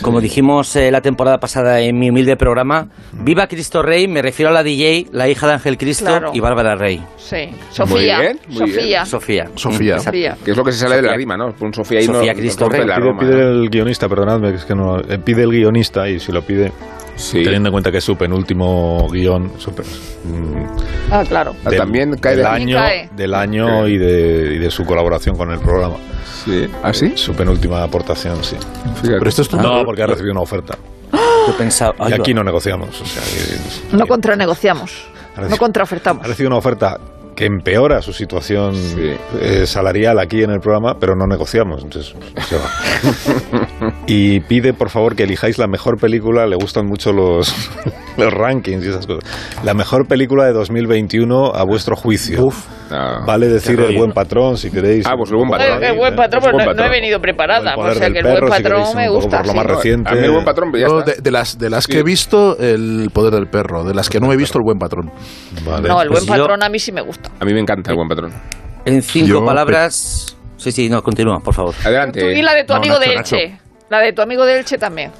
Como 0.00 0.20
dijimos 0.20 0.74
eh, 0.76 0.90
la 0.90 1.00
temporada 1.00 1.38
pasada 1.38 1.80
en 1.80 1.98
mi 1.98 2.10
humilde 2.10 2.36
programa, 2.36 2.88
Viva 3.12 3.46
Cristo 3.46 3.82
Rey, 3.82 4.08
me 4.08 4.22
refiero 4.22 4.50
a 4.50 4.52
la 4.54 4.62
DJ, 4.62 5.08
la 5.12 5.28
hija 5.28 5.46
de 5.46 5.52
Ángel 5.54 5.76
Cristo 5.76 6.06
Claro. 6.06 6.30
y 6.32 6.40
Bárbara 6.40 6.74
Rey. 6.76 7.02
Sí, 7.18 7.48
Sofía, 7.70 8.20
bien, 8.20 8.40
muy 8.48 8.70
Sofía, 8.70 9.04
Sofía. 9.04 9.46
Sofía. 9.54 9.94
Mm, 9.94 9.98
exacto. 9.98 10.10
Sofía. 10.10 10.36
Que 10.44 10.50
es 10.52 10.56
lo 10.56 10.64
que 10.64 10.72
se 10.72 10.78
sale 10.78 10.96
de 10.96 11.02
la 11.02 11.08
Sofía- 11.08 11.16
rima, 11.18 11.36
¿no? 11.36 11.54
Un 11.60 11.74
Sofía 11.74 12.00
y 12.00 12.04
Sofía 12.04 12.32
no, 12.32 12.38
Cristo 12.38 12.64
rompe 12.64 12.78
Rey. 12.78 12.86
Pide, 12.86 12.96
Roma, 13.00 13.20
pide 13.20 13.32
¿no? 13.32 13.38
el 13.62 13.70
guionista, 13.70 14.08
perdonadme, 14.08 14.54
es 14.54 14.64
que 14.64 14.74
no. 14.74 14.98
eh, 14.98 15.18
Pide 15.24 15.42
el 15.42 15.50
guionista 15.50 16.08
y 16.08 16.18
si 16.20 16.32
lo 16.32 16.42
pide, 16.42 16.72
Sí. 17.16 17.42
teniendo 17.44 17.68
en 17.68 17.72
cuenta 17.72 17.90
que 17.92 17.98
es 17.98 18.04
su 18.04 18.16
penúltimo 18.16 19.08
guion, 19.10 19.52
su 19.58 19.70
mm, 19.70 20.66
Ah, 21.10 21.24
claro. 21.28 21.54
Ah, 21.64 21.70
también 21.70 22.16
cae 22.16 22.36
del 22.36 22.44
de- 22.44 22.50
año, 22.50 22.76
cae. 22.76 23.10
del 23.14 23.34
año 23.34 23.86
y 23.86 23.98
de, 23.98 24.54
y 24.54 24.58
de 24.58 24.70
su 24.70 24.84
colaboración 24.84 25.36
con 25.36 25.50
el 25.50 25.58
programa. 25.60 25.96
Sí. 26.44 26.66
¿Ah, 26.82 26.92
sí? 26.92 27.12
Su 27.16 27.34
penúltima 27.34 27.82
aportación, 27.82 28.42
sí. 28.42 28.56
Fíjate. 28.96 29.18
Pero 29.18 29.28
esto 29.28 29.42
es 29.42 29.48
tu- 29.48 29.56
No, 29.58 29.84
porque 29.84 30.02
ha 30.02 30.06
recibido 30.06 30.32
una 30.32 30.40
oferta. 30.40 30.76
Yo 31.12 31.56
pensaba... 31.56 31.94
Y 32.08 32.12
aquí 32.14 32.32
no 32.34 32.42
negociamos. 32.42 33.00
O 33.00 33.04
sea, 33.04 33.22
que- 33.22 33.96
No 33.96 34.06
contranegociamos, 34.06 35.04
no 35.48 35.56
contraofertamos. 35.56 36.24
ha 36.24 36.28
recibido 36.28 36.48
una 36.48 36.58
oferta 36.58 36.98
que 37.36 37.46
empeora 37.46 38.02
su 38.02 38.12
situación 38.12 38.74
Sí. 38.74 39.10
eh, 39.40 39.66
salarial 39.66 40.18
aquí 40.18 40.42
en 40.42 40.50
el 40.50 40.60
programa, 40.60 40.96
pero 41.00 41.14
no 41.16 41.26
negociamos. 41.26 41.82
Entonces, 41.82 42.14
se 42.48 42.56
va. 42.56 43.92
y 44.06 44.40
pide, 44.40 44.72
por 44.74 44.90
favor, 44.90 45.14
que 45.16 45.24
elijáis 45.24 45.58
la 45.58 45.66
mejor 45.66 45.98
película. 45.98 46.46
Le 46.46 46.56
gustan 46.56 46.86
mucho 46.86 47.12
los, 47.12 47.54
los 48.16 48.32
rankings 48.32 48.84
y 48.84 48.88
esas 48.88 49.06
cosas. 49.06 49.24
La 49.64 49.74
mejor 49.74 50.06
película 50.06 50.44
de 50.44 50.52
2021 50.52 51.52
a 51.54 51.64
vuestro 51.64 51.96
juicio. 51.96 52.48
Ah. 52.90 53.22
Vale 53.26 53.48
decir 53.48 53.80
El. 53.80 53.96
Buen 53.96 54.12
Patrón, 54.12 54.58
si 54.58 54.70
queréis. 54.70 55.06
Ah, 55.06 55.14
pues 55.16 55.30
El 55.30 55.36
Buen 55.38 55.48
Patrón. 55.48 55.82
el 55.82 55.96
buen 55.96 56.14
patrón, 56.14 56.42
Buen 56.42 56.52
pues 56.56 56.66
no, 56.66 56.74
no 56.74 56.84
he 56.84 56.90
venido 56.90 57.20
preparada, 57.20 57.72
El 57.72 57.78
o 57.80 57.94
sea 57.94 58.10
que 58.10 58.18
el 58.18 58.24
buen 58.24 58.34
perro, 58.34 58.46
si 58.48 58.62
patrón 58.62 58.78
queréis, 58.82 58.94
me 58.96 59.08
gusta. 59.08 59.36
por 59.38 59.46
lo 59.46 59.52
sí. 59.52 59.56
más 59.58 59.66
reciente. 59.66 60.10
A 60.10 60.14
mí 60.14 60.20
el 60.24 60.30
buen 60.30 60.44
patrón, 60.44 60.72
ya 60.78 60.86
está. 60.86 61.02
de, 61.12 61.14
de 61.22 61.30
las, 61.30 61.58
de 61.58 61.70
las 61.70 61.84
Sí. 61.84 61.92
que 61.92 61.98
he 62.00 62.02
visto, 62.02 62.58
el 62.58 63.08
poder 63.14 63.32
del 63.32 63.46
perro. 63.46 63.84
De 63.84 63.94
las 63.94 64.10
que 64.10 64.20
no 64.20 64.30
he 64.30 64.36
visto, 64.36 64.58
el 64.58 64.64
buen 64.64 64.78
patrón. 64.78 65.10
Vale. 65.64 65.88
No, 65.88 66.02
el 66.02 66.08
Pues 66.08 66.26
buen 66.26 66.36
yo- 66.38 66.42
patrón 66.44 66.62
a 66.62 66.68
mí 66.68 66.78
sí 66.78 66.92
me 66.92 67.00
gusta. 67.00 67.21
A 67.40 67.44
mí 67.44 67.52
me 67.54 67.60
encanta 67.60 67.90
el 67.90 67.96
buen 67.96 68.08
patrón. 68.08 68.32
En 68.84 69.02
cinco 69.02 69.26
Yo- 69.28 69.44
palabras... 69.44 70.36
Sí, 70.56 70.70
sí, 70.70 70.88
no, 70.88 71.02
continúa, 71.02 71.40
por 71.40 71.54
favor. 71.54 71.74
Adelante. 71.84 72.38
Y 72.38 72.42
la 72.42 72.54
de 72.54 72.62
tu 72.64 72.72
No, 72.72 72.76
amigo 72.78 72.94
Nacho, 72.94 73.08
de 73.10 73.16
Nacho. 73.16 73.36
Elche. 73.36 73.58
La 73.90 73.98
de 73.98 74.12
tu 74.12 74.22
amigo 74.22 74.44
de 74.44 74.58
Elche 74.60 74.78
también. 74.78 75.10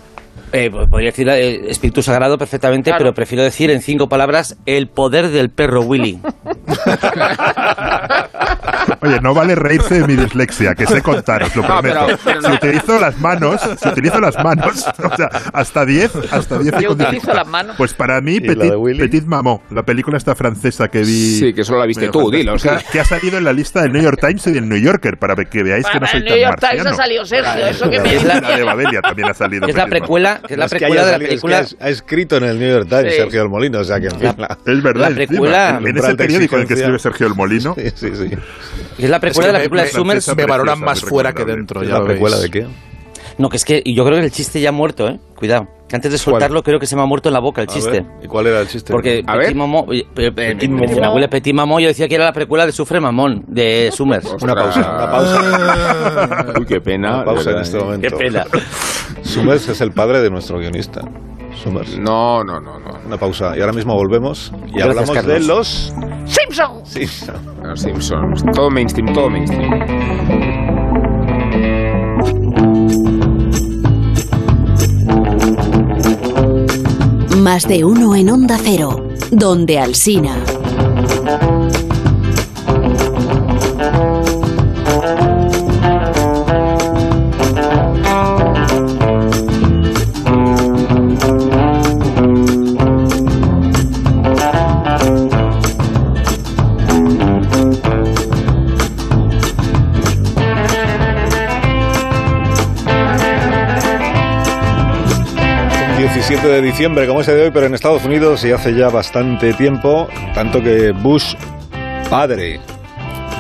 Eh, 0.53 0.71
pues 0.71 0.89
podría 0.89 1.11
decir 1.11 1.29
eh, 1.29 1.69
espíritu 1.71 2.03
sagrado 2.03 2.39
perfectamente, 2.39 2.91
Claro. 2.91 2.99
pero 3.03 3.15
prefiero 3.15 3.43
decir 3.43 3.71
en 3.71 3.83
cinco 3.83 4.09
palabras 4.09 4.57
el 4.67 4.87
poder 4.89 5.29
del 5.31 5.51
perro 5.51 5.83
Willy. 5.83 6.21
Oye, 9.03 9.21
no 9.21 9.35
vale 9.35 9.55
reírse 9.55 10.01
de 10.01 10.07
mi 10.07 10.17
dislexia, 10.17 10.75
que 10.75 10.87
sé 10.87 11.03
contaros, 11.03 11.55
lo 11.57 11.63
No, 11.63 11.69
prometo. 11.69 12.07
pero- 12.07 12.19
pero 12.25 12.41
no. 12.41 12.49
Si 12.49 12.55
utilizo 12.55 12.99
las 13.01 13.19
manos, 13.19 13.61
si 13.83 13.89
utilizo 13.89 14.21
las 14.21 14.37
manos, 14.43 14.87
o 15.03 15.17
sea, 15.17 15.29
hasta 15.53 15.85
10, 15.85 16.13
hasta 16.33 16.59
10 16.59 16.75
Yo 16.81 16.89
con 16.97 17.01
utilizo 17.03 17.35
las 17.35 17.47
manos. 17.47 17.77
Pues 17.77 17.95
para 17.95 18.21
mí, 18.21 18.41
Petit? 18.41 18.73
Petit 18.99 19.25
la 19.71 19.83
película 19.83 20.17
esta 20.19 20.35
francesa 20.35 20.89
que 20.89 21.01
vi. 21.01 21.39
Sí, 21.39 21.53
que 21.53 21.65
solo 21.65 21.81
la 21.81 21.87
viste 21.87 22.09
tú, 22.09 22.31
dilo, 22.31 22.59
sí. 22.59 22.69
fantástica, 22.69 22.93
Que 22.93 23.01
ha 23.01 23.05
salido 23.05 23.39
en 23.39 23.45
la 23.45 23.53
lista 23.53 23.83
del 23.83 23.93
New 23.93 24.03
York 24.03 24.19
Times 24.21 24.47
y 24.47 24.53
del 24.53 24.69
New 24.69 24.79
Yorker, 24.79 25.19
para 25.19 25.35
que 25.37 25.63
veáis 25.63 25.85
que 25.87 25.95
no 25.95 26.01
Para 26.01 26.13
soy 26.13 26.21
el 26.21 26.27
tan 26.27 26.35
New 26.37 26.45
York 26.47 26.61
Times 26.61 26.75
marciano. 26.85 26.91
ha 26.91 26.95
salido 26.97 27.27
Sergio, 27.27 27.67
eso 27.67 27.91
que 27.91 28.01
me 28.01 28.15
Es 28.15 28.25
la- 28.25 28.41
La 28.41 28.57
de 28.57 28.63
Babelia 28.63 29.01
también 29.03 29.29
ha 29.31 29.35
salido. 29.35 29.67
Es 29.67 29.75
la 29.75 29.87
precuela, 29.87 30.41
que 30.47 30.55
es 30.55 30.59
la 30.59 30.67
Es 30.67 30.73
que 30.73 30.79
precuela 30.79 31.05
de 31.05 31.07
la 31.07 31.13
salido- 31.19 31.33
es 31.33 31.41
que 31.41 31.47
película. 31.49 31.87
ha, 31.87 31.89
escrito 31.89 32.37
en 32.37 32.45
el 32.45 32.59
New 32.59 32.71
York 32.71 32.89
Times 32.89 33.13
Sí. 33.13 33.19
Sergio 33.21 33.41
del 33.41 33.49
Molino, 33.49 33.79
o 33.81 33.85
sea 33.85 33.99
que 34.01 34.07
en 34.07 34.19
fin, 34.21 34.35
la- 34.39 34.59
Es 34.65 34.83
verdad, 34.83 35.01
La 35.01 35.09
encima, 35.09 35.27
precuela- 35.27 35.81
en 35.85 35.97
ese 35.99 36.15
periódico 36.15 36.55
en 36.57 36.63
el 36.63 36.69
que 36.69 36.75
escribe 36.75 36.99
Sergio 36.99 37.27
el 37.27 37.35
Molino. 37.35 37.75
Sí, 37.77 37.91
sí, 37.95 38.11
sí. 38.15 38.31
Es 38.99 39.11
la 39.11 39.21
precuela 39.21 39.49
Es 39.49 39.53
de 39.53 39.53
la 39.53 39.59
película 39.59 39.83
me- 39.83 39.87
de 39.89 39.93
Summers. 39.93 40.37
Me 40.37 40.47
valoran 40.47 40.81
más 40.81 41.01
fuera 41.01 41.33
que 41.33 41.45
dentro. 41.45 41.83
¿Es 41.83 41.89
Ya 41.89 41.95
la 41.95 42.01
lo 42.01 42.07
precuela 42.07 42.37
veis. 42.37 42.51
de 42.51 42.61
qué? 42.61 42.67
No, 43.39 43.49
que 43.49 43.57
es 43.57 43.65
que 43.65 43.83
yo 43.87 44.05
creo 44.05 44.19
que 44.19 44.25
el 44.27 44.31
chiste 44.31 44.61
ya 44.61 44.69
ha 44.69 44.73
muerto, 44.73 45.09
¿eh? 45.09 45.19
Cuidado. 45.37 45.67
Que 45.89 45.97
antes 45.97 46.13
de 46.13 46.19
soltarlo 46.19 46.63
creo 46.63 46.79
que 46.79 46.87
se 46.87 46.97
me 46.97 47.03
ha 47.03 47.07
muerto 47.07 47.29
en 47.29 47.33
la 47.35 47.41
boca 47.41 47.63
el 47.63 47.69
A 47.69 47.73
chiste. 47.73 47.91
ver, 47.91 48.05
¿Y 48.23 48.27
cuál 48.27 48.47
era 48.47 48.61
el 48.61 48.69
chiste? 48.69 48.93
Porque 48.93 49.23
A 49.27 49.33
ver. 49.37 49.47
Petit 49.47 49.57
Momo, 49.57 49.87
eh, 49.93 50.05
eh, 50.17 50.33
eh, 50.37 50.69
mi 50.69 51.05
abuela 51.05 51.29
Petit 51.29 51.55
Mamó, 51.55 51.81
yo 51.81 51.89
decía 51.89 52.09
que 52.09 52.15
era 52.15 52.25
la 52.25 52.33
precuela 52.33 52.65
de 52.67 52.73
Sufre 52.73 53.01
Mamón, 53.01 53.45
de 53.49 53.91
Summers. 53.93 54.37
Una 54.43 54.55
pausa, 54.55 54.81
una 54.81 55.11
pausa. 55.11 56.55
Uy, 56.61 56.67
qué 56.67 56.81
pena. 56.81 57.17
Una 57.17 57.25
pausa 57.25 57.51
en 57.53 57.59
este 57.59 57.79
momento. 57.79 58.09
Qué 58.09 58.17
pena. 58.17 58.47
Summers 59.23 59.69
es 59.69 59.81
el 59.81 59.93
padre 59.93 60.21
de 60.21 60.31
nuestro 60.31 60.59
guionista. 60.59 61.03
No, 61.67 62.43
no, 62.45 62.61
no, 62.61 62.79
no. 62.79 62.99
Una 63.07 63.17
pausa. 63.17 63.57
Y 63.57 63.61
ahora 63.61 63.73
mismo 63.73 63.95
volvemos 63.95 64.53
y 64.69 64.79
Gracias, 64.79 65.11
hablamos 65.11 65.27
de 65.27 65.41
los... 65.41 65.95
¡Simpson! 66.27 66.81
Sí. 66.85 67.07
Los 67.63 67.81
Simpsons. 67.81 68.45
Todo 68.53 68.71
mainstream, 68.71 69.13
todo 69.13 69.31
mainstream. 69.31 69.71
Más 77.43 77.67
de 77.67 77.85
uno 77.85 78.15
en 78.15 78.31
Onda 78.31 78.57
Cero, 78.63 79.09
donde 79.31 79.79
Alsina. 79.79 80.37
De 106.63 106.69
diciembre, 106.69 107.07
como 107.07 107.21
ese 107.21 107.35
de 107.35 107.45
hoy, 107.45 107.51
pero 107.53 107.67
en 107.67 107.75
Estados 107.75 108.05
Unidos 108.05 108.45
y 108.45 108.53
hace 108.53 108.75
ya 108.75 108.89
bastante 108.89 109.53
tiempo, 109.55 110.09
tanto 110.35 110.63
que 110.63 110.93
Bush 110.93 111.35
padre 112.09 112.61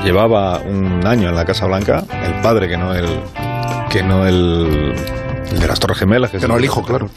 llevaba 0.04 0.58
un 0.60 1.06
año 1.06 1.28
en 1.28 1.34
la 1.36 1.44
Casa 1.44 1.66
Blanca, 1.66 2.04
el 2.24 2.40
padre 2.42 2.68
que 2.68 2.76
no 2.76 2.94
el 2.94 3.06
que 3.90 4.02
no 4.02 4.26
el, 4.26 4.94
el 5.50 5.60
de 5.60 5.66
las 5.66 5.78
Torres 5.78 5.98
Gemelas, 5.98 6.30
Que 6.30 6.38
no 6.48 6.56
el 6.56 6.64
hijo, 6.64 6.82
claro. 6.82 7.10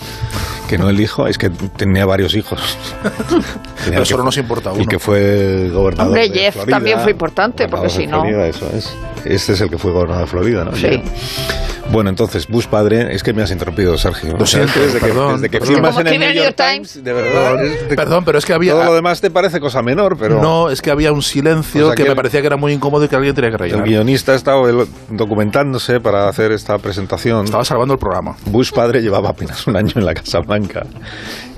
que 0.68 0.78
no 0.78 0.90
el 0.90 1.00
hijo, 1.00 1.26
es 1.28 1.38
que 1.38 1.50
tenía 1.50 2.06
varios 2.06 2.36
hijos. 2.36 2.78
Tenía 3.02 3.54
Pero 3.86 4.00
el 4.02 4.06
solo 4.06 4.24
que- 4.24 4.26
nos 4.26 4.38
importa 4.38 4.72
uno. 4.74 4.82
El 4.82 4.88
que 4.88 5.00
fue 5.00 5.70
gobernador 5.72 6.08
Hombre, 6.10 6.30
de 6.30 6.38
Jeff 6.40 6.54
Florida. 6.56 6.76
también 6.78 7.00
fue 7.00 7.12
importante, 7.12 7.68
porque 7.70 7.90
si 7.90 8.08
no- 8.08 8.22
Florida, 8.22 8.46
eso 8.48 8.70
es. 8.76 8.94
Este 9.24 9.54
es 9.54 9.62
el 9.62 9.70
que 9.70 9.78
fue 9.78 9.92
gobernador 9.92 10.26
de 10.26 10.30
Florida, 10.32 10.66
¿no? 10.66 10.76
Sí. 10.76 10.82
Jeff. 10.90 11.75
Bueno, 11.92 12.10
entonces, 12.10 12.48
Bush 12.48 12.66
padre, 12.66 13.14
es 13.16 13.24
que 13.24 13.32
me 13.32 13.42
has 13.44 13.52
interrumpido, 13.52 13.98
Sergio. 13.98 14.36
Lo 14.38 14.46
siento, 14.46 14.80
desde 14.80 15.00
que, 15.00 15.06
perdón, 15.06 15.34
desde 15.36 15.50
que 15.50 15.60
perdón. 15.60 15.76
firmas 15.76 15.98
en 16.00 16.08
el 16.08 16.20
New 16.20 16.30
el 16.30 16.36
York 16.36 16.56
Times, 16.56 17.04
de 17.04 17.14
verdad. 17.14 17.64
es 17.64 17.90
de- 17.90 17.96
Perdón, 17.96 18.26
pero 18.26 18.38
es 18.40 18.46
que 18.46 18.54
había... 18.54 18.74
Todo 18.74 18.86
lo 18.86 18.96
demás 18.96 19.22
te 19.22 19.30
parece 19.32 19.60
cosa 19.60 19.82
menor, 19.82 20.18
pero 20.18 20.42
No, 20.42 20.70
es 20.70 20.82
que 20.82 20.92
había 20.92 21.12
un 21.14 21.22
silencio 21.22 21.86
O 21.86 21.88
sea, 21.90 21.96
que, 21.96 22.04
que 22.04 22.10
me 22.10 22.14
el- 22.14 22.16
parecía 22.18 22.42
que 22.42 22.48
era 22.48 22.58
muy 22.58 22.74
incómodo 22.74 23.06
y 23.06 23.08
que 23.08 23.16
alguien 23.16 23.36
tenía 23.36 23.50
que 23.52 23.56
el 23.56 23.60
rellenar. 23.60 23.86
guionista 23.88 24.32
ha 24.34 24.36
estado 24.36 24.68
el- 24.68 24.88
documentándose 25.12 26.00
para 26.00 26.28
hacer 26.28 26.52
esta 26.52 26.78
presentación. 26.80 27.46
Estaba 27.46 27.64
salvando 27.64 27.94
el 27.94 28.00
programa. 28.00 28.36
Bush 28.46 28.72
padre 28.72 29.02
llevaba 29.02 29.30
apenas 29.30 29.66
un 29.68 29.78
año 29.78 29.94
en 29.96 30.06
la 30.06 30.14
Casa 30.16 30.40
Blanca. 30.40 30.86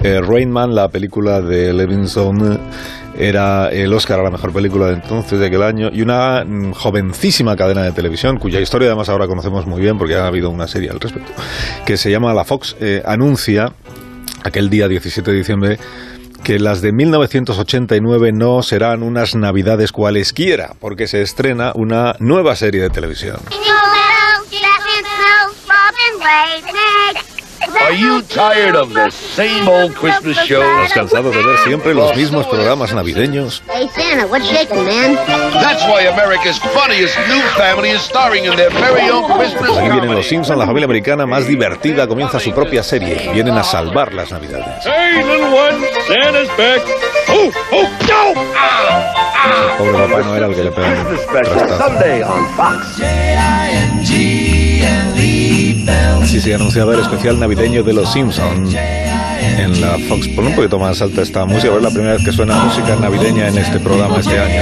Eh, 0.04 0.22
Rain 0.22 0.52
Man, 0.52 0.76
la 0.76 0.90
película 0.90 1.42
de 1.42 1.74
Levinson, 1.74 2.60
era 3.18 3.70
el 3.70 3.92
Oscar 3.94 4.20
a 4.20 4.24
la 4.24 4.30
mejor 4.30 4.54
película 4.54 4.88
de 4.88 4.94
entonces, 4.94 5.40
de 5.40 5.48
aquel 5.48 5.64
año, 5.64 5.90
y 5.92 6.02
una 6.02 6.44
mm, 6.46 6.74
jovencísima 6.74 7.56
cadena 7.56 7.84
de 7.84 7.92
televisión, 7.92 8.38
cuya 8.38 8.60
historia 8.60 8.90
además 8.90 9.10
ahora 9.10 9.28
conocemos 9.28 9.66
muy 9.66 9.82
bien 9.82 9.98
porque 9.98 10.16
ha 10.16 10.28
habido 10.28 10.50
una 10.50 10.68
serie 10.68 10.90
al 10.90 11.00
respecto, 11.00 11.32
que 11.86 11.98
se 11.98 12.12
llama 12.12 12.34
La 12.34 12.46
Fox, 12.46 12.76
eh, 12.80 13.02
anuncia 13.06 13.74
aquel 14.44 14.70
día 14.70 14.88
17 14.88 15.32
de 15.32 15.38
diciembre 15.38 15.80
que 16.44 16.60
las 16.60 16.82
de 16.82 16.94
1989 16.94 18.32
no 18.32 18.62
serán 18.62 19.04
unas 19.04 19.36
navidades 19.36 19.92
cualesquiera, 19.92 20.76
porque 20.80 21.08
se 21.08 21.22
estrena 21.22 21.74
una 21.76 22.16
nueva 22.20 22.56
serie 22.56 22.82
de 22.82 22.90
televisión. 22.90 23.38
Are 27.82 27.94
you 27.94 28.22
tired 28.24 28.76
of 28.76 28.94
the 28.94 29.10
same 29.12 29.68
old 29.68 29.94
Christmas 29.96 30.38
show? 30.46 30.62
¿Estás 30.62 30.94
cansado 30.94 31.32
de 31.32 31.44
ver 31.44 31.58
siempre 31.60 31.94
los 31.94 32.16
mismos 32.16 32.46
programas 32.48 32.94
navideños? 32.94 33.64
Hey 33.70 33.90
Santa, 33.96 34.26
what's 34.28 34.46
shaking, 34.50 34.86
man? 34.86 35.16
That's 35.54 35.84
why 35.84 36.08
America's 36.08 36.60
funniest 36.60 37.18
new 37.28 37.42
family 37.56 37.92
is 37.92 38.02
starring 38.02 38.46
in 38.46 38.56
their 38.56 38.72
very 38.72 39.10
own 39.10 39.26
Christmas 39.38 39.78
aquí 39.78 39.90
vienen 39.90 40.16
los. 40.16 40.28
Simpsons, 40.28 40.58
la 40.58 40.66
familia 40.66 40.86
americana 40.86 41.26
más 41.26 41.48
divertida 41.48 42.08
comienza 42.08 42.40
su 42.40 42.52
propia 42.52 42.84
serie. 42.84 43.30
Vienen 43.34 43.58
a 43.58 43.64
salvar 43.64 44.14
las 44.14 44.32
navidades. 44.32 44.86
Hey, 44.86 45.24
little 45.24 45.46
one, 45.46 45.86
Santa's 46.08 46.50
back. 46.58 46.82
Oh, 47.30 47.52
oh, 47.72 47.90
no! 48.08 48.34
Pobre 49.78 49.94
Papá 49.94 50.22
Noel 50.24 50.44
al 50.44 50.56
que 50.56 50.64
le 50.64 50.72
pegan 50.72 50.98
un 51.00 51.08
trastazo. 51.08 51.78
Sunday 51.78 52.24
on 52.24 52.48
Fox. 52.56 53.02
Así 56.22 56.42
se 56.42 56.54
anunciaba 56.54 56.94
el 56.94 57.00
especial 57.00 57.40
navideño 57.40 57.84
de 57.84 57.94
los 57.94 58.12
Simpsons 58.12 58.76
en 58.76 59.82
la 59.82 59.98
Fox. 60.08 60.28
Pon 60.30 60.48
un 60.48 60.56
poquito 60.56 60.78
más 60.80 61.02
alta 61.02 61.22
esta 61.22 61.46
música, 61.46 61.76
es 61.76 61.82
la 61.82 61.90
primera 61.90 62.14
vez 62.14 62.26
que 62.26 62.32
suena 62.32 62.56
música 62.64 62.96
navideña 62.96 63.48
en 63.48 63.58
este 63.58 63.80
programa 63.80 64.18
este 64.20 64.38
año. 64.40 64.62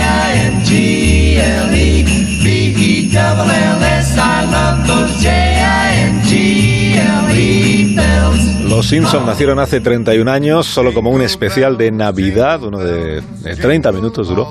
Los 8.70 8.88
Simpsons 8.88 9.26
nacieron 9.26 9.60
hace 9.60 9.80
31 9.80 10.30
años, 10.30 10.66
solo 10.66 10.94
como 10.94 11.10
un 11.12 11.22
especial 11.22 11.78
de 11.78 11.92
Navidad, 11.92 12.62
uno 12.64 12.80
de 12.80 13.22
30 13.42 13.92
minutos 13.92 14.28
duró. 14.28 14.50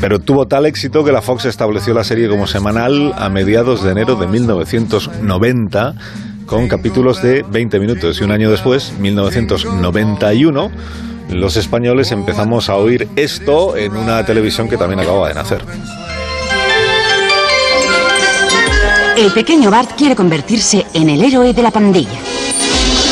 Pero 0.00 0.18
tuvo 0.18 0.46
tal 0.46 0.66
éxito 0.66 1.04
que 1.04 1.12
la 1.12 1.22
Fox 1.22 1.46
estableció 1.46 1.94
la 1.94 2.04
serie 2.04 2.28
como 2.28 2.46
semanal 2.46 3.14
a 3.16 3.28
mediados 3.28 3.82
de 3.82 3.92
enero 3.92 4.16
de 4.16 4.26
1990, 4.26 5.94
con 6.44 6.68
capítulos 6.68 7.22
de 7.22 7.42
20 7.42 7.80
minutos. 7.80 8.20
Y 8.20 8.24
un 8.24 8.30
año 8.30 8.50
después, 8.50 8.92
1991, 8.98 10.70
los 11.30 11.56
españoles 11.56 12.12
empezamos 12.12 12.68
a 12.68 12.76
oír 12.76 13.08
esto 13.16 13.76
en 13.76 13.96
una 13.96 14.24
televisión 14.24 14.68
que 14.68 14.76
también 14.76 15.00
acababa 15.00 15.28
de 15.28 15.34
nacer. 15.34 15.64
El 19.16 19.32
pequeño 19.32 19.70
Bart 19.70 19.92
quiere 19.96 20.14
convertirse 20.14 20.84
en 20.92 21.08
el 21.08 21.24
héroe 21.24 21.54
de 21.54 21.62
la 21.62 21.70
pandilla. 21.70 22.20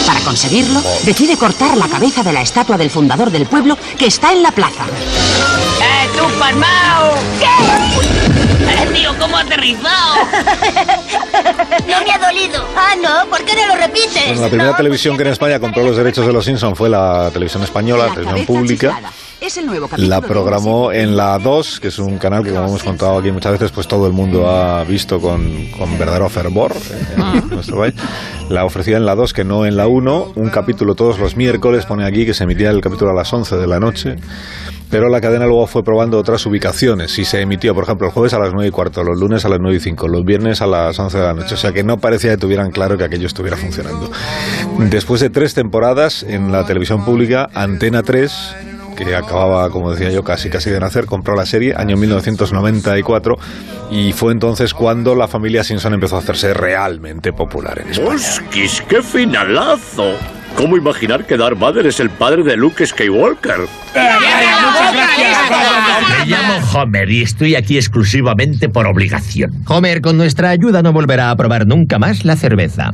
Para 0.06 0.20
conseguirlo, 0.20 0.82
decide 1.04 1.36
cortar 1.38 1.78
la 1.78 1.88
cabeza 1.88 2.22
de 2.22 2.32
la 2.32 2.42
estatua 2.42 2.76
del 2.76 2.90
fundador 2.90 3.30
del 3.30 3.46
pueblo 3.46 3.78
que 3.98 4.06
está 4.06 4.32
en 4.32 4.42
la 4.42 4.52
plaza. 4.52 4.84
¡Eh, 6.34 6.36
tú, 6.36 6.40
palmao! 6.40 7.14
¿Qué? 7.38 7.46
¡Eh, 8.66 8.86
tío, 8.92 9.14
cómo 9.18 9.36
aterrizado! 9.36 10.14
no 11.86 12.00
me 12.04 12.12
ha 12.12 12.18
dolido. 12.18 12.66
Ah, 12.76 12.94
no, 13.00 13.30
¿por 13.30 13.44
qué 13.44 13.54
no 13.54 13.66
lo 13.68 13.76
repites? 13.76 14.26
Bueno, 14.26 14.42
la 14.42 14.48
primera 14.48 14.76
televisión 14.76 15.16
que 15.16 15.22
en 15.22 15.28
España 15.28 15.60
compró 15.60 15.84
los 15.84 15.96
derechos 15.96 16.26
de 16.26 16.32
los 16.32 16.44
Simpsons 16.44 16.76
fue 16.76 16.88
la 16.88 17.30
televisión 17.32 17.62
española, 17.62 18.04
la 18.04 18.08
La 18.08 18.14
televisión 18.14 18.46
pública. 18.46 19.00
Es 19.44 19.58
el 19.58 19.66
nuevo 19.66 19.88
capítulo 19.88 20.08
La 20.08 20.22
programó 20.22 20.90
en 20.90 21.18
la 21.18 21.38
2, 21.38 21.78
que 21.78 21.88
es 21.88 21.98
un 21.98 22.16
canal 22.16 22.42
que, 22.42 22.50
como 22.50 22.68
hemos 22.68 22.82
contado 22.82 23.18
aquí 23.18 23.30
muchas 23.30 23.52
veces, 23.52 23.72
pues 23.72 23.86
todo 23.86 24.06
el 24.06 24.14
mundo 24.14 24.48
ha 24.48 24.82
visto 24.84 25.20
con, 25.20 25.66
con 25.76 25.98
verdadero 25.98 26.30
fervor 26.30 26.72
eh, 26.72 27.42
en 27.42 27.48
nuestro 27.50 27.76
país. 27.76 27.92
La 28.48 28.64
ofrecía 28.64 28.96
en 28.96 29.04
la 29.04 29.14
2, 29.14 29.34
que 29.34 29.44
no 29.44 29.66
en 29.66 29.76
la 29.76 29.86
1. 29.86 30.32
Un 30.36 30.48
capítulo 30.48 30.94
todos 30.94 31.18
los 31.18 31.36
miércoles, 31.36 31.84
pone 31.84 32.06
aquí, 32.06 32.24
que 32.24 32.32
se 32.32 32.44
emitía 32.44 32.70
el 32.70 32.80
capítulo 32.80 33.10
a 33.10 33.14
las 33.14 33.30
11 33.30 33.56
de 33.56 33.66
la 33.66 33.78
noche. 33.78 34.16
Pero 34.90 35.10
la 35.10 35.20
cadena 35.20 35.44
luego 35.44 35.66
fue 35.66 35.82
probando 35.82 36.18
otras 36.18 36.46
ubicaciones 36.46 37.18
y 37.18 37.26
se 37.26 37.42
emitió, 37.42 37.74
por 37.74 37.84
ejemplo, 37.84 38.06
el 38.06 38.14
jueves 38.14 38.32
a 38.32 38.38
las 38.38 38.54
9 38.54 38.68
y 38.68 38.70
cuarto, 38.70 39.04
los 39.04 39.20
lunes 39.20 39.44
a 39.44 39.50
las 39.50 39.58
9 39.60 39.76
y 39.76 39.80
5, 39.80 40.08
los 40.08 40.24
viernes 40.24 40.62
a 40.62 40.66
las 40.66 40.98
11 40.98 41.18
de 41.18 41.24
la 41.24 41.34
noche. 41.34 41.52
O 41.52 41.58
sea 41.58 41.72
que 41.72 41.84
no 41.84 41.98
parecía 41.98 42.30
que 42.30 42.38
tuvieran 42.38 42.70
claro 42.70 42.96
que 42.96 43.04
aquello 43.04 43.26
estuviera 43.26 43.58
funcionando. 43.58 44.10
Después 44.78 45.20
de 45.20 45.28
tres 45.28 45.52
temporadas 45.52 46.22
en 46.22 46.50
la 46.50 46.64
televisión 46.64 47.04
pública, 47.04 47.50
Antena 47.52 48.02
3 48.02 48.72
que 48.96 49.14
acababa, 49.14 49.70
como 49.70 49.92
decía 49.92 50.10
yo, 50.10 50.22
casi 50.22 50.50
casi 50.50 50.70
de 50.70 50.80
nacer, 50.80 51.06
compró 51.06 51.34
la 51.34 51.46
serie 51.46 51.74
año 51.76 51.96
1994 51.96 53.38
y 53.90 54.12
fue 54.12 54.32
entonces 54.32 54.74
cuando 54.74 55.14
la 55.14 55.28
familia 55.28 55.64
Simpson 55.64 55.94
empezó 55.94 56.16
a 56.16 56.20
hacerse 56.20 56.54
realmente 56.54 57.32
popular 57.32 57.80
en 57.80 57.90
España. 57.90 58.10
¡Hostis, 58.10 58.82
qué 58.88 59.02
finalazo! 59.02 60.14
¿Cómo 60.56 60.76
imaginar 60.76 61.26
que 61.26 61.36
Darth 61.36 61.58
Vader 61.58 61.86
es 61.86 61.98
el 61.98 62.10
padre 62.10 62.44
de 62.44 62.56
Luke 62.56 62.86
Skywalker? 62.86 63.66
Me 66.18 66.26
llamo 66.26 66.54
Homer 66.72 67.10
y 67.10 67.22
estoy 67.22 67.56
aquí 67.56 67.76
exclusivamente 67.76 68.68
por 68.68 68.86
obligación. 68.86 69.50
Homer, 69.66 70.00
con 70.00 70.16
nuestra 70.16 70.50
ayuda 70.50 70.82
no 70.82 70.92
volverá 70.92 71.30
a 71.30 71.36
probar 71.36 71.66
nunca 71.66 71.98
más 71.98 72.24
la 72.24 72.36
cerveza. 72.36 72.92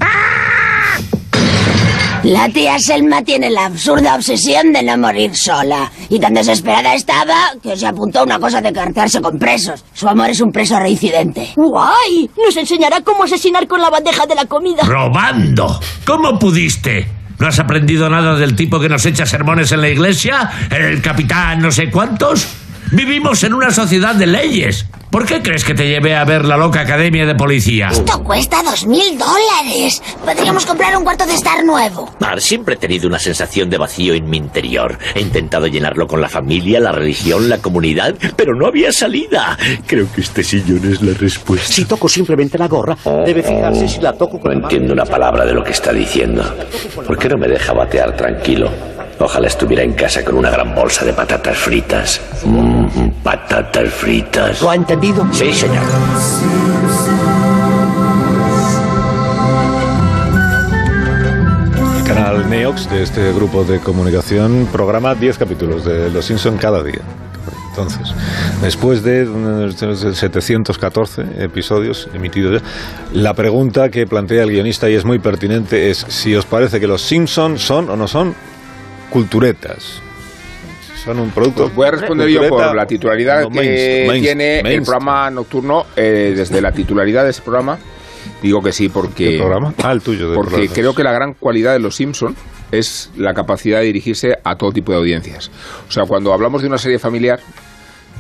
La 2.25 2.49
tía 2.49 2.79
Selma 2.79 3.23
tiene 3.23 3.49
la 3.50 3.67
absurda 3.67 4.15
obsesión 4.15 4.73
de 4.73 4.83
no 4.83 4.99
morir 4.99 5.35
sola. 5.35 5.91
Y 6.09 6.19
tan 6.19 6.35
desesperada 6.35 6.95
estaba 6.95 7.35
que 7.62 7.77
se 7.77 7.87
apuntó 7.87 8.21
a 8.21 8.25
una 8.25 8.39
cosa 8.39 8.61
de 8.61 8.73
cartearse 8.73 9.21
con 9.21 9.39
presos. 9.39 9.85
Su 9.95 10.09
amor 10.09 10.29
es 10.31 10.41
un 10.41 10.53
preso 10.53 10.79
reincidente. 10.79 11.53
¡Guay! 11.57 12.31
Nos 12.45 12.57
enseñará 12.57 13.00
cómo 13.00 13.25
asesinar 13.25 13.67
con 13.67 13.81
la 13.81 13.91
bandeja 13.91 14.27
de 14.27 14.35
la 14.35 14.45
comida. 14.45 14.83
¡Robando! 14.85 15.81
¿Cómo 16.05 16.39
pudiste? 16.39 17.07
¿No 17.39 17.47
has 17.47 17.59
aprendido 17.59 18.11
nada 18.11 18.37
del 18.37 18.55
tipo 18.55 18.79
que 18.79 18.91
nos 18.91 19.07
echa 19.07 19.25
sermones 19.25 19.73
en 19.73 19.81
la 19.81 19.89
iglesia? 19.89 20.50
¿El 20.71 21.00
capitán 21.00 21.61
no 21.61 21.71
sé 21.71 21.91
cuántos? 21.91 22.47
Vivimos 22.92 23.44
en 23.44 23.54
una 23.54 23.70
sociedad 23.70 24.16
de 24.16 24.26
leyes. 24.26 24.85
¿Por 25.11 25.25
qué 25.25 25.42
crees 25.42 25.64
que 25.64 25.75
te 25.75 25.88
llevé 25.88 26.16
a 26.16 26.25
ver 26.25 26.44
la 26.44 26.56
loca 26.56 26.80
academia 26.80 27.25
de 27.25 27.37
policía? 27.37 27.88
Esto 27.90 28.23
cuesta 28.25 28.62
dos 28.64 28.85
mil 28.87 29.16
dólares. 29.16 30.02
Podríamos 30.25 30.66
comprar 30.66 30.97
un 30.97 31.04
cuarto 31.04 31.25
de 31.25 31.35
estar 31.35 31.64
nuevo. 31.64 32.12
Mar, 32.18 32.40
siempre 32.40 32.75
he 32.75 32.76
tenido 32.76 33.06
una 33.06 33.18
sensación 33.20 33.70
de 33.70 33.78
vacío 33.78 34.14
en 34.14 34.28
mi 34.28 34.37
interior. 34.38 34.99
He 35.14 35.20
intentado 35.20 35.68
llenarlo 35.68 36.09
con 36.09 36.20
la 36.20 36.28
familia, 36.28 36.80
la 36.80 36.90
religión, 36.90 37.49
la 37.49 37.59
comunidad, 37.59 38.14
pero 38.37 38.54
no 38.54 38.66
había 38.66 38.92
salida. 38.92 39.56
Creo 39.87 40.11
que 40.12 40.20
este 40.20 40.42
sillón 40.42 40.92
es 40.92 41.00
la 41.00 41.14
respuesta. 41.14 41.73
Si 41.73 41.85
toco 41.85 42.09
simplemente 42.09 42.59
la 42.59 42.66
gorra, 42.66 42.97
debe 43.25 43.42
fijarse 43.42 43.88
si 43.88 44.00
la 44.00 44.12
toco 44.12 44.40
con 44.40 44.52
No 44.52 44.62
entiendo 44.64 44.92
una 44.92 45.04
palabra 45.04 45.44
de 45.44 45.54
lo 45.54 45.62
que 45.62 45.73
está 45.73 45.92
diciendo. 45.92 46.42
¿Por 47.06 47.18
qué 47.18 47.28
no 47.28 47.37
me 47.37 47.47
deja 47.47 47.73
batear 47.73 48.16
tranquilo? 48.16 48.89
Ojalá 49.23 49.49
estuviera 49.49 49.83
en 49.83 49.93
casa 49.93 50.25
con 50.25 50.37
una 50.37 50.49
gran 50.49 50.75
bolsa 50.75 51.05
de 51.05 51.12
patatas 51.12 51.55
fritas. 51.59 52.19
Mmm, 52.43 53.11
patatas 53.23 53.93
fritas. 53.93 54.62
¿Lo 54.62 54.71
ha 54.71 54.75
entendido? 54.75 55.27
Sí, 55.31 55.53
señor. 55.53 55.85
El 61.99 62.05
canal 62.05 62.49
Neox 62.49 62.89
de 62.89 63.03
este 63.03 63.31
grupo 63.35 63.62
de 63.62 63.81
comunicación 63.81 64.67
programa 64.73 65.15
10 65.15 65.37
capítulos 65.37 65.85
de 65.85 66.11
Los 66.11 66.25
Simpson 66.25 66.57
cada 66.57 66.83
día. 66.83 67.03
Entonces, 67.69 68.15
después 68.62 69.03
de 69.03 69.23
eh, 69.23 70.15
714 70.15 71.45
episodios 71.45 72.09
emitidos, 72.15 72.62
ya, 72.62 72.69
la 73.12 73.35
pregunta 73.35 73.91
que 73.91 74.07
plantea 74.07 74.45
el 74.45 74.50
guionista 74.50 74.89
y 74.89 74.95
es 74.95 75.05
muy 75.05 75.19
pertinente 75.19 75.91
es 75.91 76.07
si 76.09 76.35
os 76.35 76.47
parece 76.47 76.81
que 76.81 76.87
los 76.87 77.03
Simpsons 77.03 77.61
son 77.61 77.91
o 77.91 77.97
no 77.97 78.09
son 78.09 78.35
culturetas. 79.11 80.02
Son 81.05 81.19
un 81.19 81.31
producto. 81.31 81.64
Pues 81.64 81.75
voy 81.75 81.88
a 81.88 81.90
responder 81.93 82.29
yo 82.29 82.49
por 82.49 82.75
la 82.75 82.87
titularidad 82.87 83.49
que 83.50 84.21
tiene 84.21 84.61
el 84.61 84.83
programa 84.83 85.31
nocturno. 85.31 85.87
eh, 85.97 86.35
desde 86.37 86.61
la 86.61 86.73
titularidad 86.73 87.25
de 87.25 87.31
ese 87.31 87.43
programa, 87.43 87.79
digo 88.43 88.62
que 88.62 88.73
sí, 88.73 88.88
porque. 88.88 89.35
¿El 89.35 89.38
programa? 89.38 89.75
Ah, 89.83 89.93
el 89.93 90.02
tuyo. 90.02 90.35
Porque 90.35 90.69
creo 90.69 90.95
que 90.95 91.02
la 91.02 91.12
gran 91.12 91.35
cualidad 91.35 91.73
de 91.73 91.79
los 91.79 91.97
Simpson 91.97 92.37
es 92.71 93.11
la 93.17 93.33
capacidad 93.33 93.81
de 93.81 93.87
dirigirse 93.87 94.37
a 94.45 94.57
todo 94.57 94.73
tipo 94.73 94.93
de 94.93 94.99
audiencias. 94.99 95.50
O 95.88 95.90
sea, 95.90 96.05
cuando 96.07 96.33
hablamos 96.33 96.62
de 96.62 96.69
una 96.69 96.79
serie 96.79 96.99
familiar, 96.99 97.40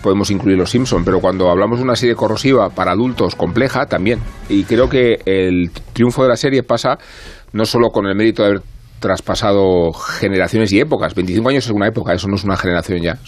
podemos 0.02 0.30
incluir 0.30 0.56
los 0.56 0.70
Simpson, 0.70 1.04
pero 1.04 1.20
cuando 1.20 1.50
hablamos 1.50 1.78
de 1.78 1.84
una 1.84 1.96
serie 1.96 2.14
corrosiva 2.14 2.70
para 2.70 2.92
adultos 2.92 3.34
compleja, 3.34 3.86
también. 3.86 4.20
Y 4.48 4.64
creo 4.64 4.88
que 4.88 5.18
el 5.26 5.70
triunfo 5.92 6.22
de 6.22 6.30
la 6.30 6.36
serie 6.36 6.62
pasa 6.62 6.98
no 7.52 7.64
solo 7.64 7.90
con 7.90 8.06
el 8.06 8.14
mérito 8.14 8.42
de 8.42 8.48
haber 8.48 8.62
traspasado 9.00 9.92
generaciones 9.92 10.72
y 10.72 10.80
épocas. 10.80 11.14
25 11.14 11.48
años 11.48 11.64
es 11.64 11.70
una 11.72 11.88
época, 11.88 12.12
eso 12.14 12.28
no 12.28 12.36
es 12.36 12.44
una 12.44 12.56
generación 12.56 13.00
ya, 13.02 13.18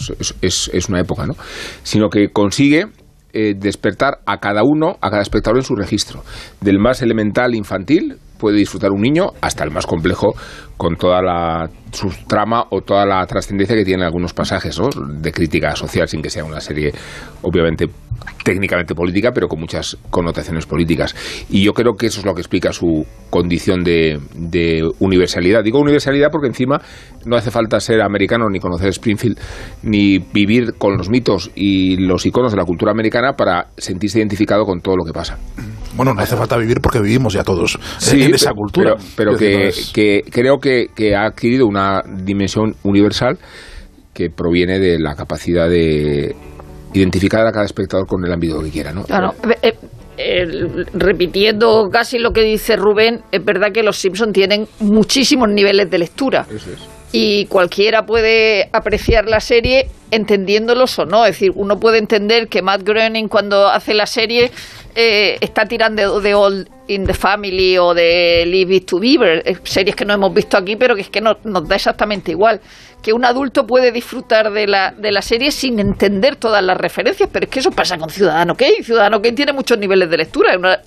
es, 0.40 0.68
es- 0.72 0.88
una 0.88 1.00
época, 1.00 1.26
¿no? 1.26 1.34
Sino 1.82 2.08
que 2.08 2.28
consigue 2.28 2.86
eh, 3.32 3.54
despertar 3.56 4.18
a 4.26 4.38
cada 4.38 4.62
uno, 4.62 4.98
a 5.00 5.10
cada 5.10 5.22
espectador 5.22 5.58
en 5.58 5.64
su 5.64 5.74
registro. 5.74 6.22
Del 6.60 6.78
más 6.78 7.00
elemental 7.02 7.54
infantil 7.54 8.16
puede 8.42 8.56
disfrutar 8.56 8.90
un 8.90 9.00
niño 9.00 9.28
hasta 9.40 9.62
el 9.62 9.70
más 9.70 9.86
complejo 9.86 10.34
con 10.76 10.96
toda 10.96 11.22
la 11.22 11.70
su 11.92 12.08
trama 12.26 12.64
o 12.70 12.80
toda 12.80 13.06
la 13.06 13.24
trascendencia 13.24 13.76
que 13.76 13.84
tiene 13.84 14.04
algunos 14.04 14.34
pasajes 14.34 14.80
de 15.20 15.30
crítica 15.30 15.76
social 15.76 16.08
sin 16.08 16.20
que 16.20 16.28
sea 16.28 16.42
una 16.42 16.58
serie 16.58 16.90
obviamente 17.42 17.86
técnicamente 18.42 18.96
política 18.96 19.30
pero 19.32 19.46
con 19.46 19.60
muchas 19.60 19.96
connotaciones 20.10 20.66
políticas. 20.66 21.14
Y 21.50 21.62
yo 21.62 21.72
creo 21.72 21.94
que 21.94 22.06
eso 22.06 22.18
es 22.18 22.26
lo 22.26 22.34
que 22.34 22.40
explica 22.40 22.72
su 22.72 23.06
condición 23.30 23.84
de, 23.84 24.18
de 24.34 24.82
universalidad. 24.98 25.62
Digo 25.62 25.78
universalidad 25.78 26.30
porque 26.32 26.48
encima 26.48 26.80
no 27.24 27.36
hace 27.36 27.52
falta 27.52 27.78
ser 27.78 28.02
americano 28.02 28.48
ni 28.50 28.58
conocer 28.58 28.88
Springfield 28.88 29.38
ni 29.84 30.18
vivir 30.18 30.74
con 30.78 30.96
los 30.96 31.08
mitos 31.10 31.52
y 31.54 31.96
los 31.96 32.26
iconos 32.26 32.50
de 32.50 32.58
la 32.58 32.64
cultura 32.64 32.90
americana 32.90 33.34
para 33.34 33.68
sentirse 33.76 34.18
identificado 34.18 34.64
con 34.64 34.80
todo 34.80 34.96
lo 34.96 35.04
que 35.04 35.12
pasa 35.12 35.38
Bueno, 35.94 36.14
no 36.14 36.20
hace 36.22 36.36
falta 36.36 36.56
vivir 36.56 36.80
porque 36.80 37.00
vivimos 37.00 37.32
ya 37.34 37.42
todos 37.44 37.78
Sí, 37.98 38.22
en 38.22 38.34
esa 38.34 38.50
pero- 38.50 38.56
cultura. 38.56 38.94
Pero, 38.96 39.06
pero 39.16 39.30
Es 39.32 39.38
decir, 39.40 39.52
que, 39.56 39.62
no 39.62 39.68
es- 39.68 39.92
que 39.92 40.20
creo 40.30 40.58
que, 40.58 40.86
que 40.94 41.14
ha 41.14 41.26
adquirido 41.26 41.66
una 41.66 42.02
dimensión 42.24 42.74
universal 42.84 43.38
que 44.14 44.28
proviene 44.30 44.78
de 44.78 44.98
la 44.98 45.14
capacidad 45.14 45.68
de 45.68 46.34
identificar 46.94 47.46
a 47.46 47.52
cada 47.52 47.64
espectador 47.64 48.06
con 48.06 48.24
el 48.24 48.32
ámbito 48.32 48.60
que 48.62 48.70
quiera, 48.70 48.92
¿no? 48.92 49.04
Claro, 49.04 49.32
eh, 49.62 49.72
eh, 50.18 50.44
repitiendo 50.92 51.88
casi 51.90 52.18
lo 52.18 52.32
que 52.32 52.42
dice 52.42 52.76
Rubén, 52.76 53.20
es 53.32 53.42
verdad 53.44 53.72
que 53.72 53.82
los 53.82 53.96
Simpson 53.96 54.32
tienen 54.32 54.66
muchísimos 54.80 55.48
niveles 55.48 55.90
de 55.90 55.98
lectura. 55.98 56.46
Y 57.14 57.46
cualquiera 57.46 58.04
puede 58.06 58.68
apreciar 58.72 59.26
la 59.26 59.40
serie 59.40 59.88
entendiéndolos 60.10 60.98
o 60.98 61.04
no. 61.06 61.24
Es 61.26 61.32
decir, 61.32 61.50
uno 61.54 61.76
puede 61.78 61.98
entender 61.98 62.48
que 62.48 62.62
Matt 62.62 62.82
Groening 62.82 63.28
cuando 63.28 63.68
hace 63.68 63.92
la 63.94 64.06
serie 64.06 64.50
eh, 64.94 65.38
está 65.40 65.66
tirando 65.66 66.20
de 66.20 66.34
All 66.34 66.68
in 66.88 67.06
the 67.06 67.14
Family 67.14 67.78
o 67.78 67.94
de 67.94 68.44
Leave 68.46 68.76
It 68.76 68.86
to 68.86 68.98
Beaver, 68.98 69.42
eh, 69.46 69.56
series 69.64 69.96
que 69.96 70.04
no 70.04 70.14
hemos 70.14 70.32
visto 70.34 70.56
aquí, 70.56 70.76
pero 70.76 70.94
que 70.94 71.02
es 71.02 71.08
que 71.10 71.20
no- 71.20 71.38
nos 71.44 71.66
da 71.68 71.76
exactamente 71.76 72.30
igual. 72.32 72.60
Que 73.02 73.12
un 73.12 73.24
adulto 73.24 73.66
puede 73.66 73.90
disfrutar 73.90 74.52
de 74.52 74.66
la, 74.66 74.92
de 74.92 75.10
la 75.10 75.22
serie 75.22 75.50
sin 75.50 75.80
entender 75.80 76.36
todas 76.36 76.62
las 76.62 76.76
referencias, 76.78 77.28
pero 77.32 77.44
es 77.46 77.50
que 77.50 77.58
eso 77.60 77.70
pasa 77.70 77.98
con 77.98 78.08
Ciudadano 78.08 78.54
Kane. 78.54 78.82
Ciudadano 78.82 79.20
Kane 79.20 79.34
tiene 79.34 79.52
muchos 79.52 79.76
niveles 79.78 80.08
de 80.08 80.16
lectura. 80.18 80.52
Es 80.52 80.58
una 80.58 80.78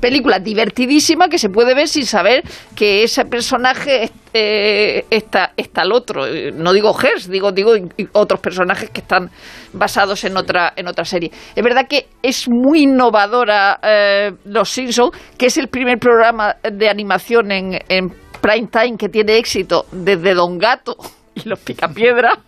película 0.00 0.38
divertidísima 0.38 1.28
que 1.28 1.38
se 1.38 1.48
puede 1.48 1.74
ver 1.74 1.88
sin 1.88 2.04
saber 2.04 2.42
que 2.76 3.02
ese 3.04 3.24
personaje 3.24 4.04
es- 4.04 4.12
eh, 4.36 5.04
está, 5.10 5.52
está 5.56 5.82
al 5.82 5.92
otro. 5.92 6.26
No 6.54 6.72
digo 6.72 6.94
Hers, 7.00 7.30
digo, 7.30 7.52
digo 7.52 7.72
otros 8.12 8.40
personajes 8.40 8.90
que 8.90 9.00
están 9.00 9.30
basados 9.72 10.24
en 10.24 10.36
otra, 10.36 10.72
en 10.76 10.88
otra 10.88 11.04
serie. 11.04 11.30
Es 11.54 11.62
verdad 11.64 11.86
que 11.88 12.08
es 12.22 12.46
muy 12.50 12.82
innovadora 12.82 13.78
eh, 13.82 14.32
Los 14.44 14.70
Simpsons, 14.70 15.12
que 15.38 15.46
es 15.46 15.56
el 15.56 15.68
primer 15.68 15.98
programa 15.98 16.56
de 16.62 16.88
animación 16.88 17.52
en, 17.52 17.78
en 17.88 18.08
prime 18.40 18.68
time 18.70 18.96
que 18.98 19.08
tiene 19.08 19.36
éxito 19.38 19.86
desde 19.92 20.34
Don 20.34 20.58
Gato 20.58 20.96
y 21.44 21.48
los 21.48 21.58
Picapiedra, 21.58 22.38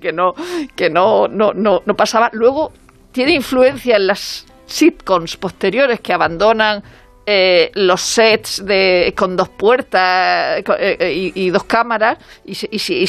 que 0.00 0.12
no, 0.12 0.34
que 0.76 0.90
no, 0.90 1.28
no, 1.28 1.52
no, 1.54 1.82
no 1.84 1.94
pasaba. 1.94 2.30
Luego 2.32 2.72
tiene 3.12 3.32
influencia 3.32 3.96
en 3.96 4.06
las 4.06 4.46
sitcoms 4.66 5.36
posteriores 5.36 6.00
que 6.00 6.12
abandonan 6.12 6.82
eh, 7.24 7.70
los 7.74 8.00
sets 8.00 8.64
de, 8.64 9.14
con 9.16 9.36
dos 9.36 9.48
puertas 9.50 10.58
eh, 10.58 10.96
eh, 10.98 11.32
y, 11.34 11.50
dos 11.50 11.62
cámaras 11.64 12.18
y, 12.44 12.56
y, 12.70 13.06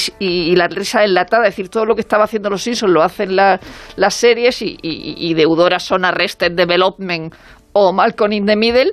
y 0.52 0.56
la 0.56 0.68
risa 0.68 1.04
enlatada, 1.04 1.48
es 1.48 1.56
decir, 1.56 1.70
todo 1.70 1.86
lo 1.86 1.96
que 1.96 2.02
estaba 2.02 2.26
haciendo 2.26 2.50
los 2.52 2.62
Simpsons 2.62 2.92
lo 2.94 3.02
hacen 3.02 3.36
la- 3.36 3.60
las 3.96 4.14
series 4.14 4.62
y, 4.62 4.78
y 4.84 5.34
deudoras 5.34 5.82
son 5.84 6.06
Arrested 6.06 6.52
Development 6.52 7.34
o 7.72 7.92
Malcolm 7.92 8.34
in 8.34 8.46
the 8.46 8.56
Middle. 8.56 8.92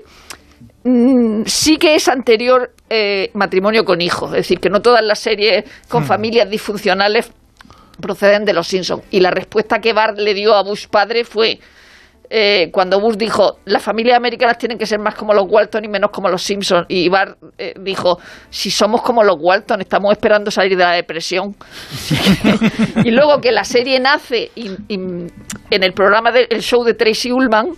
Mm, 0.84 1.42
sí 1.46 1.76
que 1.76 1.94
es 1.94 2.08
anterior 2.08 2.72
eh, 2.88 3.30
matrimonio 3.34 3.84
con 3.84 4.00
hijos, 4.00 4.30
es 4.30 4.36
decir, 4.38 4.60
que 4.60 4.70
no 4.70 4.80
todas 4.80 5.04
las 5.04 5.18
series 5.18 5.64
con 5.88 6.04
familias 6.06 6.48
disfuncionales 6.48 7.30
proceden 8.00 8.44
de 8.46 8.54
los 8.54 8.66
Simpsons. 8.66 9.02
Y 9.10 9.20
la 9.20 9.30
respuesta 9.30 9.80
que 9.80 9.92
Bart 9.92 10.18
le 10.18 10.32
dio 10.32 10.54
a 10.54 10.62
Bush 10.62 10.86
padre 10.88 11.24
fue 11.24 11.60
eh, 12.32 12.70
cuando 12.72 12.98
Bush 13.00 13.16
dijo 13.16 13.58
las 13.66 13.82
familias 13.82 14.16
americanas 14.16 14.56
tienen 14.56 14.78
que 14.78 14.86
ser 14.86 15.00
más 15.00 15.16
como 15.16 15.34
los 15.34 15.44
Walton 15.50 15.84
y 15.84 15.88
menos 15.88 16.10
como 16.10 16.28
los 16.30 16.42
Simpsons. 16.42 16.86
Y 16.88 17.10
Bart 17.10 17.36
eh, 17.58 17.74
dijo 17.78 18.18
si 18.48 18.70
somos 18.70 19.02
como 19.02 19.22
los 19.22 19.36
Walton 19.38 19.82
estamos 19.82 20.12
esperando 20.12 20.50
salir 20.50 20.78
de 20.78 20.84
la 20.84 20.92
depresión. 20.92 21.54
y 23.04 23.10
luego 23.10 23.40
que 23.40 23.52
la 23.52 23.64
serie 23.64 24.00
nace 24.00 24.50
y- 24.54 24.70
y 24.88 24.94
en 24.94 25.82
el 25.82 25.92
programa 25.92 26.32
del 26.32 26.46
el 26.50 26.62
show 26.62 26.84
de 26.84 26.94
Tracy 26.94 27.32
Ullman. 27.32 27.70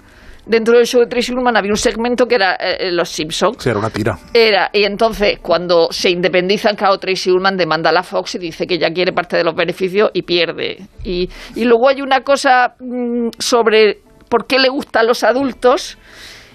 Dentro 0.44 0.76
del 0.76 0.86
show 0.86 1.00
de 1.00 1.06
Tracy 1.06 1.32
Ullman 1.32 1.56
había 1.56 1.70
un 1.70 1.76
segmento 1.76 2.26
que 2.26 2.34
era 2.34 2.56
eh, 2.56 2.90
Los 2.90 3.10
Simpsons. 3.10 3.56
Sí, 3.60 3.68
era 3.70 3.78
una 3.78 3.90
tira. 3.90 4.18
Era, 4.34 4.70
y 4.72 4.82
entonces 4.84 5.38
cuando 5.40 5.88
se 5.92 6.10
independizan, 6.10 6.74
claro, 6.74 6.98
Tracy 6.98 7.30
Ullman 7.30 7.56
demanda 7.56 7.90
a 7.90 7.92
la 7.92 8.02
Fox 8.02 8.34
y 8.34 8.38
dice 8.38 8.66
que 8.66 8.78
ya 8.78 8.90
quiere 8.90 9.12
parte 9.12 9.36
de 9.36 9.44
los 9.44 9.54
beneficios 9.54 10.10
y 10.12 10.22
pierde. 10.22 10.78
Y, 11.04 11.30
y 11.54 11.64
luego 11.64 11.88
hay 11.88 12.02
una 12.02 12.22
cosa 12.22 12.74
mm, 12.80 13.28
sobre 13.38 14.00
por 14.28 14.46
qué 14.46 14.58
le 14.58 14.68
gusta 14.68 15.00
a 15.00 15.02
los 15.04 15.22
adultos 15.22 15.98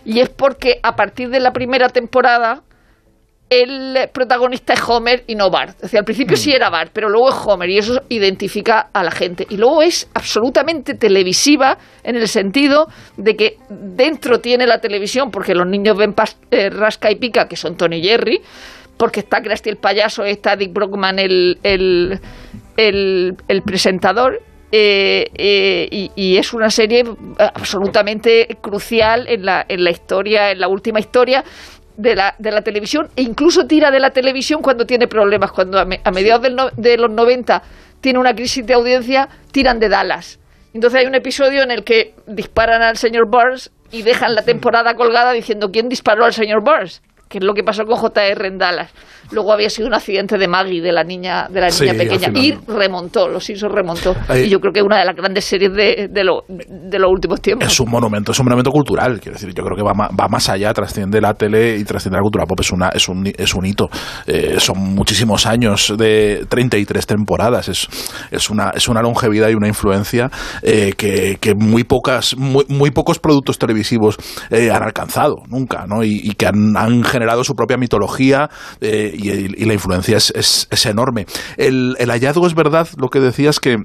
y 0.03 0.19
es 0.19 0.29
porque 0.29 0.79
a 0.83 0.95
partir 0.95 1.29
de 1.29 1.39
la 1.39 1.51
primera 1.51 1.89
temporada 1.89 2.63
el 3.49 4.09
protagonista 4.11 4.73
es 4.73 4.81
Homer 4.87 5.23
y 5.27 5.35
no 5.35 5.49
Bart. 5.49 5.77
O 5.83 5.87
sea, 5.87 5.99
al 5.99 6.05
principio 6.05 6.35
sí 6.35 6.51
era 6.51 6.69
Bart, 6.69 6.91
pero 6.93 7.07
luego 7.09 7.29
es 7.29 7.35
Homer 7.45 7.69
y 7.69 7.77
eso 7.77 8.01
identifica 8.09 8.89
a 8.91 9.03
la 9.03 9.11
gente. 9.11 9.47
Y 9.49 9.57
luego 9.57 9.81
es 9.81 10.09
absolutamente 10.13 10.95
televisiva 10.95 11.77
en 12.03 12.17
el 12.17 12.27
sentido 12.27 12.87
de 13.15 13.35
que 13.37 13.57
dentro 13.69 14.39
tiene 14.41 14.67
la 14.67 14.81
televisión, 14.81 15.31
porque 15.31 15.55
los 15.55 15.65
niños 15.65 15.95
ven 15.95 16.13
pas- 16.13 16.35
eh, 16.51 16.69
Rasca 16.69 17.09
y 17.09 17.15
Pica, 17.15 17.47
que 17.47 17.55
son 17.55 17.77
Tony 17.77 17.97
y 17.97 18.03
Jerry, 18.03 18.41
porque 18.97 19.21
está 19.21 19.41
Krusty 19.41 19.69
el 19.69 19.77
payaso, 19.77 20.25
está 20.25 20.55
Dick 20.55 20.73
Brockman 20.73 21.19
el, 21.19 21.57
el, 21.63 22.19
el, 22.75 23.35
el 23.47 23.61
presentador. 23.61 24.41
eh, 24.69 25.31
eh, 25.35 25.87
y, 25.89 26.11
y 26.15 26.37
es 26.37 26.51
una 26.51 26.69
serie 26.69 27.05
absolutamente 27.37 28.57
crucial 28.59 29.25
en 29.29 29.45
la, 29.45 29.65
en 29.69 29.81
la 29.83 29.91
historia, 29.91 30.51
en 30.51 30.59
la 30.59 30.67
última 30.67 30.99
historia 30.99 31.45
de 31.97 32.15
la, 32.15 32.35
de 32.37 32.51
la 32.51 32.61
televisión 32.61 33.09
e 33.15 33.21
incluso 33.23 33.67
tira 33.67 33.91
de 33.91 33.99
la 33.99 34.11
televisión 34.11 34.61
cuando 34.61 34.85
tiene 34.85 35.07
problemas. 35.07 35.51
Cuando 35.51 35.79
a, 35.79 35.85
me- 35.85 35.99
a 36.03 36.11
mediados 36.11 36.43
del 36.43 36.55
no- 36.55 36.69
de 36.77 36.97
los 36.97 37.09
90 37.11 37.61
tiene 38.01 38.19
una 38.19 38.33
crisis 38.35 38.65
de 38.65 38.73
audiencia, 38.75 39.27
tiran 39.51 39.79
de 39.79 39.89
Dallas. 39.89 40.39
Entonces 40.73 40.99
hay 41.01 41.07
un 41.07 41.15
episodio 41.15 41.63
en 41.63 41.71
el 41.71 41.83
que 41.83 42.13
disparan 42.27 42.81
al 42.83 42.97
señor 42.97 43.25
Burns 43.27 43.71
y 43.91 44.03
dejan 44.03 44.35
la 44.35 44.43
temporada 44.43 44.93
colgada 44.95 45.31
diciendo 45.31 45.71
quién 45.71 45.89
disparó 45.89 46.23
al 46.25 46.33
señor 46.33 46.61
Burns, 46.61 47.01
que 47.29 47.39
es 47.39 47.43
lo 47.43 47.53
que 47.53 47.63
pasó 47.63 47.85
con 47.85 47.97
JR 47.97 48.45
en 48.45 48.57
Dallas. 48.59 48.91
Luego 49.31 49.51
había 49.53 49.69
sido 49.69 49.87
un 49.87 49.93
accidente 49.93 50.37
de 50.37 50.47
Maggie, 50.47 50.81
de 50.81 50.91
la 50.91 51.03
niña, 51.03 51.47
de 51.49 51.61
la 51.61 51.67
niña 51.69 51.93
pequeña, 51.93 52.27
y 52.35 52.53
remontó, 52.67 53.27
los 53.27 53.43
Simpsons 53.43 53.73
remontó. 53.73 54.15
Ahí- 54.27 54.43
Y 54.45 54.49
yo 54.49 54.59
creo 54.59 54.71
que 54.71 54.79
es 54.79 54.85
una 54.85 54.99
de 54.99 55.05
las 55.05 55.15
grandes 55.15 55.45
series 55.45 55.73
de, 55.73 56.07
de, 56.11 56.23
lo- 56.23 56.43
de 56.47 56.99
los 56.99 57.11
últimos 57.11 57.41
tiempos. 57.41 57.67
Es 57.67 57.79
un 57.79 57.89
monumento, 57.89 58.31
es 58.31 58.39
un 58.39 58.45
monumento 58.45 58.71
cultural, 58.71 59.19
quiero 59.19 59.33
decir, 59.37 59.53
yo 59.53 59.63
creo 59.63 59.75
que 59.75 59.83
va, 59.83 59.93
va 59.93 60.27
más 60.29 60.47
allá, 60.49 60.73
trasciende 60.73 61.19
la 61.21 61.33
tele 61.33 61.77
y 61.77 61.83
trasciende 61.83 62.17
la 62.17 62.21
cultura 62.21 62.45
pop, 62.45 62.59
es, 62.59 62.71
una, 62.71 62.89
es, 62.89 63.07
un, 63.09 63.25
es 63.37 63.53
un 63.53 63.65
hito. 63.65 63.89
Eh, 64.25 64.55
son 64.59 64.79
muchísimos 64.95 65.45
años 65.45 65.93
de 65.97 66.45
33 66.49 67.05
temporadas, 67.05 67.67
es, 67.69 67.87
es, 68.31 68.49
una, 68.49 68.69
es 68.75 68.87
una 68.87 69.01
longevidad 69.01 69.49
y 69.49 69.55
una 69.55 69.67
influencia 69.67 70.29
eh, 70.61 70.93
que, 70.97 71.37
que 71.41 71.53
muy, 71.55 71.83
pocas, 71.83 72.35
muy, 72.37 72.65
muy 72.69 72.91
pocos 72.91 73.19
productos 73.19 73.57
televisivos 73.59 74.17
eh, 74.49 74.71
han 74.71 74.83
alcanzado, 74.83 75.37
nunca, 75.49 75.85
¿no? 75.87 76.03
Y, 76.03 76.21
y 76.23 76.31
que 76.33 76.45
han, 76.47 76.75
han 76.77 77.03
generado 77.03 77.43
su 77.43 77.53
propia 77.53 77.77
mitología 77.77 78.49
eh, 78.81 79.13
y, 79.17 79.65
la 79.65 79.73
influencia 79.73 80.17
es, 80.17 80.31
es, 80.35 80.67
es 80.69 80.85
enorme. 80.85 81.25
El, 81.57 81.95
el 81.99 82.09
hallazgo 82.09 82.47
es 82.47 82.55
verdad, 82.55 82.87
lo 82.97 83.09
que 83.09 83.19
decías 83.19 83.59
que 83.59 83.83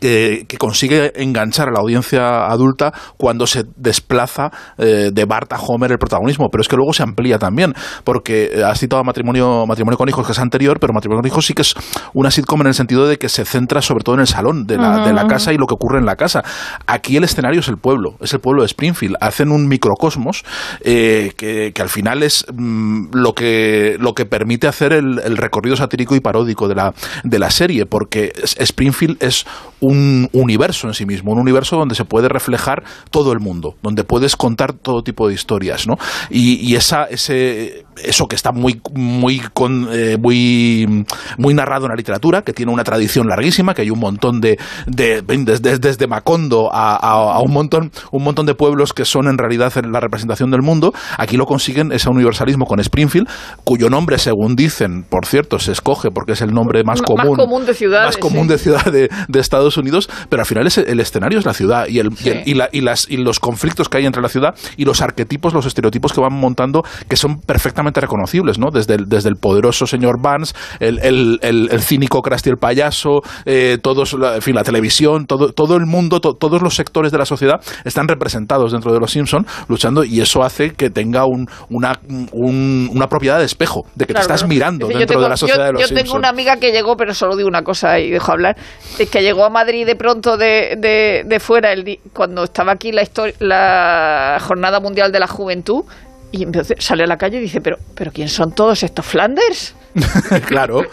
eh, 0.00 0.44
que 0.48 0.56
consigue 0.56 1.12
enganchar 1.20 1.68
a 1.68 1.72
la 1.72 1.80
audiencia 1.80 2.46
adulta 2.46 2.92
cuando 3.16 3.46
se 3.46 3.64
desplaza 3.76 4.50
eh, 4.78 5.10
de 5.12 5.24
Bart 5.24 5.52
a 5.52 5.60
Homer 5.60 5.92
el 5.92 5.98
protagonismo, 5.98 6.48
pero 6.48 6.62
es 6.62 6.68
que 6.68 6.76
luego 6.76 6.92
se 6.92 7.02
amplía 7.02 7.38
también, 7.38 7.74
porque 8.04 8.50
eh, 8.54 8.64
has 8.64 8.78
citado 8.78 9.02
matrimonio, 9.04 9.66
matrimonio 9.66 9.98
con 9.98 10.08
hijos, 10.08 10.24
que 10.24 10.32
es 10.32 10.38
anterior, 10.38 10.78
pero 10.80 10.92
matrimonio 10.92 11.22
con 11.22 11.26
hijos 11.26 11.46
sí 11.46 11.54
que 11.54 11.62
es 11.62 11.74
una 12.14 12.30
sitcom 12.30 12.60
en 12.62 12.68
el 12.68 12.74
sentido 12.74 13.06
de 13.06 13.18
que 13.18 13.28
se 13.28 13.44
centra 13.44 13.82
sobre 13.82 14.04
todo 14.04 14.14
en 14.14 14.20
el 14.22 14.26
salón 14.26 14.66
de 14.66 14.76
la, 14.76 15.06
de 15.06 15.12
la 15.12 15.26
casa 15.26 15.52
y 15.52 15.56
lo 15.56 15.66
que 15.66 15.74
ocurre 15.74 15.98
en 15.98 16.06
la 16.06 16.16
casa. 16.16 16.42
Aquí 16.86 17.16
el 17.16 17.24
escenario 17.24 17.60
es 17.60 17.68
el 17.68 17.76
pueblo, 17.76 18.14
es 18.20 18.32
el 18.32 18.40
pueblo 18.40 18.62
de 18.62 18.66
Springfield. 18.66 19.16
Hacen 19.20 19.50
un 19.50 19.68
microcosmos 19.68 20.44
eh, 20.82 21.32
que, 21.36 21.72
que 21.74 21.82
al 21.82 21.88
final 21.88 22.22
es 22.22 22.46
mm, 22.52 23.08
lo, 23.12 23.34
que, 23.34 23.96
lo 23.98 24.14
que 24.14 24.24
permite 24.24 24.68
hacer 24.68 24.92
el, 24.92 25.20
el 25.24 25.36
recorrido 25.36 25.76
satírico 25.76 26.14
y 26.14 26.20
paródico 26.20 26.68
de 26.68 26.74
la, 26.74 26.94
de 27.24 27.38
la 27.38 27.50
serie, 27.50 27.86
porque 27.86 28.32
Springfield 28.42 29.22
es 29.22 29.46
un 29.80 30.28
universo 30.32 30.86
en 30.88 30.94
sí 30.94 31.06
mismo, 31.06 31.32
un 31.32 31.38
universo 31.38 31.76
donde 31.76 31.94
se 31.94 32.04
puede 32.04 32.28
reflejar 32.28 32.82
todo 33.10 33.32
el 33.32 33.40
mundo, 33.40 33.74
donde 33.82 34.04
puedes 34.04 34.36
contar 34.36 34.72
todo 34.72 35.02
tipo 35.02 35.28
de 35.28 35.34
historias, 35.34 35.86
¿no? 35.86 35.94
Y, 36.30 36.56
y 36.66 36.74
esa, 36.76 37.04
ese, 37.04 37.84
eso 38.02 38.26
que 38.26 38.36
está 38.36 38.52
muy, 38.52 38.80
muy, 38.94 39.40
con, 39.54 39.88
eh, 39.92 40.16
muy, 40.20 41.04
muy 41.38 41.54
narrado 41.54 41.86
en 41.86 41.90
la 41.90 41.96
literatura, 41.96 42.42
que 42.42 42.52
tiene 42.52 42.72
una 42.72 42.84
tradición 42.84 43.26
larguísima, 43.28 43.74
que 43.74 43.82
hay 43.82 43.90
un 43.90 43.98
montón 44.00 44.40
de, 44.40 44.58
de 44.86 45.22
desde, 45.22 45.78
desde 45.78 46.06
Macondo 46.06 46.70
a, 46.72 46.96
a- 46.96 47.34
a 47.36 47.40
un 47.40 47.52
montón, 47.52 47.90
un 48.12 48.22
montón 48.22 48.46
de 48.46 48.54
pueblos 48.54 48.92
que 48.92 49.04
son 49.04 49.28
en 49.28 49.38
realidad 49.38 49.72
la 49.90 50.00
representación 50.00 50.50
del 50.50 50.62
mundo, 50.62 50.92
aquí 51.18 51.36
lo 51.36 51.46
consiguen 51.46 51.92
ese 51.92 52.08
universalismo 52.10 52.66
con 52.66 52.80
Springfield, 52.80 53.28
cuyo 53.64 53.88
nombre, 53.90 54.18
según 54.18 54.56
dicen, 54.56 55.04
por 55.08 55.26
cierto, 55.26 55.58
se 55.58 55.72
escoge 55.72 56.10
porque 56.10 56.32
es 56.32 56.40
el 56.42 56.52
nombre 56.52 56.82
más 56.84 57.00
Más 57.00 57.02
común, 57.02 57.36
común 57.36 57.66
de 57.66 57.74
ciudades, 57.74 58.06
más 58.06 58.16
común 58.18 58.42
sí. 58.44 58.48
de 58.48 58.58
ciudad 58.58 58.84
de, 58.92 59.08
de 59.28 59.40
Estados 59.40 59.69
Unidos, 59.76 60.08
pero 60.28 60.42
al 60.42 60.46
final 60.46 60.66
es 60.66 60.78
el 60.78 61.00
escenario 61.00 61.38
es 61.38 61.46
la 61.46 61.54
ciudad 61.54 61.86
y, 61.88 61.98
el, 61.98 62.10
y, 62.24 62.28
el- 62.28 62.42
y 62.46 62.54
la- 62.54 62.68
y 62.72 62.80
las, 62.80 63.06
y 63.10 63.16
los 63.16 63.40
conflictos 63.40 63.88
que 63.88 63.98
hay 63.98 64.06
entre 64.06 64.22
la 64.22 64.28
ciudad 64.28 64.54
y 64.76 64.84
los 64.84 65.00
arquetipos, 65.02 65.54
los 65.54 65.66
estereotipos 65.66 66.12
que 66.12 66.20
van 66.20 66.32
montando 66.32 66.82
que 67.08 67.16
son 67.16 67.40
perfectamente 67.40 68.00
reconocibles, 68.00 68.58
¿no? 68.58 68.70
Desde 68.72 68.94
el, 68.94 69.06
desde 69.08 69.28
el 69.28 69.36
poderoso 69.36 69.86
señor 69.86 70.20
Vance, 70.22 70.54
el, 70.80 70.98
el, 71.00 71.38
el- 71.42 71.80
cínico 71.80 72.20
Krusty 72.22 72.50
el 72.50 72.56
payaso, 72.56 73.20
eh, 73.46 73.78
todos, 73.82 74.12
la, 74.14 74.36
en 74.36 74.42
fin, 74.42 74.54
la 74.54 74.62
televisión, 74.64 75.26
todo, 75.26 75.52
todo 75.52 75.76
el 75.76 75.86
mundo, 75.86 76.20
to- 76.20 76.34
todos 76.34 76.62
los 76.62 76.74
sectores 76.74 77.10
de 77.10 77.18
la 77.18 77.24
sociedad 77.24 77.60
están 77.84 78.06
representados 78.06 78.72
dentro 78.72 78.92
de 78.92 79.00
los 79.00 79.10
Simpson 79.10 79.46
luchando 79.68 80.04
y 80.04 80.20
eso 80.20 80.42
hace 80.42 80.72
que 80.72 80.90
tenga 80.90 81.24
un, 81.24 81.48
una, 81.70 81.98
un- 82.32 82.90
una 82.92 83.06
propiedad 83.08 83.38
de 83.38 83.44
espejo, 83.44 83.82
de 83.94 84.06
que 84.06 84.12
Claro, 84.12 84.26
te 84.26 84.34
estás 84.34 84.48
mirando 84.48 84.86
dentro 84.86 85.00
yo 85.00 85.06
tengo, 85.06 85.22
de 85.22 85.28
la 85.30 85.36
sociedad 85.36 85.58
yo- 85.58 85.66
de 85.66 85.72
los 85.72 85.80
yo 85.82 85.86
Simpson. 85.88 86.04
tengo 86.04 86.18
una 86.18 86.28
amiga 86.28 86.56
que 86.58 86.70
llegó, 86.72 86.96
pero 86.96 87.14
solo 87.14 87.36
digo 87.36 87.48
una 87.48 87.62
cosa 87.62 87.98
y 87.98 88.10
dejo 88.10 88.30
hablar, 88.32 88.56
es 88.98 89.08
que 89.10 89.22
llegó 89.22 89.44
a 89.44 89.50
Madrid 89.60 89.86
de 89.86 89.94
pronto 89.96 90.36
de, 90.36 90.76
de, 90.78 91.22
de 91.26 91.40
fuera 91.40 91.72
el 91.72 91.84
di- 91.84 92.00
cuando 92.12 92.44
estaba 92.44 92.72
aquí 92.72 92.92
la, 92.92 93.02
la 93.40 94.38
Jornada 94.40 94.80
Mundial 94.80 95.12
de 95.12 95.20
la 95.20 95.26
Juventud 95.26 95.84
y 96.32 96.42
entonces 96.44 96.76
sale 96.80 97.04
a 97.04 97.06
la 97.06 97.18
calle 97.18 97.38
y 97.38 97.40
dice, 97.40 97.60
pero, 97.60 97.78
pero 97.94 98.10
¿quién 98.12 98.28
son 98.28 98.52
todos 98.52 98.82
estos 98.82 99.04
Flanders? 99.04 99.74
claro. 100.46 100.84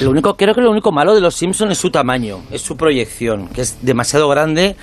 Lo 0.00 0.10
único, 0.10 0.36
creo 0.36 0.54
que 0.54 0.60
lo 0.60 0.70
único 0.70 0.92
malo 0.92 1.14
de 1.14 1.20
los 1.22 1.34
Simpsons 1.34 1.72
es 1.72 1.78
su 1.78 1.90
tamaño, 1.90 2.42
es 2.50 2.60
su 2.60 2.76
proyección, 2.76 3.48
que 3.48 3.62
es 3.62 3.78
demasiado 3.80 4.28
grande. 4.28 4.76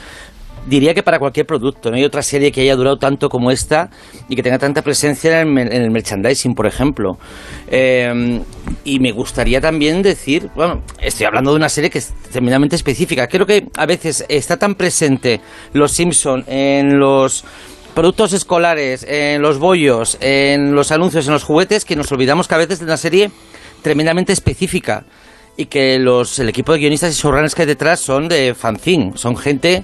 Diría 0.67 0.93
que 0.93 1.01
para 1.01 1.17
cualquier 1.17 1.45
producto, 1.47 1.89
no 1.89 1.97
hay 1.97 2.03
otra 2.03 2.21
serie 2.21 2.51
que 2.51 2.61
haya 2.61 2.75
durado 2.75 2.97
tanto 2.97 3.29
como 3.29 3.49
esta 3.49 3.89
y 4.29 4.35
que 4.35 4.43
tenga 4.43 4.59
tanta 4.59 4.83
presencia 4.83 5.41
en 5.41 5.57
el, 5.57 5.73
en 5.73 5.81
el 5.81 5.91
merchandising, 5.91 6.53
por 6.53 6.67
ejemplo. 6.67 7.17
Eh, 7.67 8.41
y 8.83 8.99
me 8.99 9.11
gustaría 9.11 9.59
también 9.59 10.01
decir, 10.01 10.49
bueno, 10.55 10.83
estoy 10.99 11.25
hablando 11.25 11.51
de 11.51 11.57
una 11.57 11.69
serie 11.69 11.89
que 11.89 11.97
es 11.97 12.13
tremendamente 12.31 12.75
específica. 12.75 13.27
Creo 13.27 13.45
que 13.45 13.67
a 13.75 13.85
veces 13.85 14.25
está 14.29 14.57
tan 14.57 14.75
presente 14.75 15.41
los 15.73 15.91
Simpson 15.91 16.43
en 16.47 16.99
los 16.99 17.43
productos 17.93 18.33
escolares, 18.33 19.05
en 19.07 19.41
los 19.41 19.59
bollos, 19.59 20.17
en 20.21 20.73
los 20.73 20.91
anuncios, 20.91 21.27
en 21.27 21.33
los 21.33 21.43
juguetes, 21.43 21.85
que 21.85 21.95
nos 21.95 22.11
olvidamos 22.11 22.47
que 22.47 22.55
a 22.55 22.59
veces 22.59 22.79
de 22.79 22.85
una 22.85 22.97
serie 22.97 23.31
tremendamente 23.81 24.31
específica 24.31 25.05
y 25.57 25.65
que 25.65 25.99
los, 25.99 26.39
el 26.39 26.49
equipo 26.49 26.71
de 26.71 26.79
guionistas 26.79 27.13
y 27.17 27.21
showrunners 27.21 27.55
que 27.55 27.63
hay 27.63 27.67
detrás 27.67 27.99
son 27.99 28.27
de 28.27 28.53
fanzine, 28.53 29.11
son 29.15 29.35
gente 29.35 29.83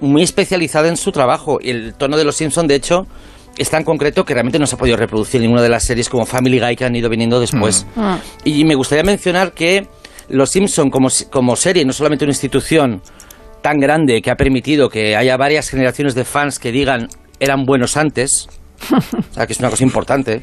muy 0.00 0.22
especializada 0.22 0.88
en 0.88 0.96
su 0.96 1.12
trabajo 1.12 1.58
y 1.60 1.70
el 1.70 1.94
tono 1.94 2.16
de 2.16 2.24
los 2.24 2.36
Simpson 2.36 2.66
de 2.66 2.74
hecho 2.74 3.06
es 3.58 3.70
tan 3.70 3.84
concreto 3.84 4.24
que 4.24 4.34
realmente 4.34 4.58
no 4.58 4.66
se 4.66 4.74
ha 4.74 4.78
podido 4.78 4.96
reproducir 4.96 5.40
ninguna 5.40 5.62
de 5.62 5.68
las 5.68 5.84
series 5.84 6.08
como 6.08 6.26
Family 6.26 6.60
Guy 6.60 6.76
que 6.76 6.84
han 6.84 6.94
ido 6.94 7.08
viniendo 7.08 7.40
después. 7.40 7.86
Y 8.44 8.64
me 8.64 8.74
gustaría 8.74 9.02
mencionar 9.02 9.52
que 9.52 9.86
Los 10.28 10.50
Simpson 10.50 10.90
como, 10.90 11.08
como 11.30 11.56
serie, 11.56 11.84
no 11.84 11.92
solamente 11.92 12.24
una 12.24 12.32
institución 12.32 13.00
tan 13.62 13.78
grande 13.78 14.20
que 14.20 14.30
ha 14.30 14.36
permitido 14.36 14.88
que 14.88 15.16
haya 15.16 15.36
varias 15.36 15.70
generaciones 15.70 16.14
de 16.14 16.24
fans 16.24 16.58
que 16.58 16.70
digan 16.70 17.08
eran 17.40 17.64
buenos 17.64 17.96
antes, 17.96 18.48
o 18.92 19.34
sea, 19.34 19.46
que 19.46 19.52
es 19.52 19.58
una 19.58 19.70
cosa 19.70 19.84
importante. 19.84 20.42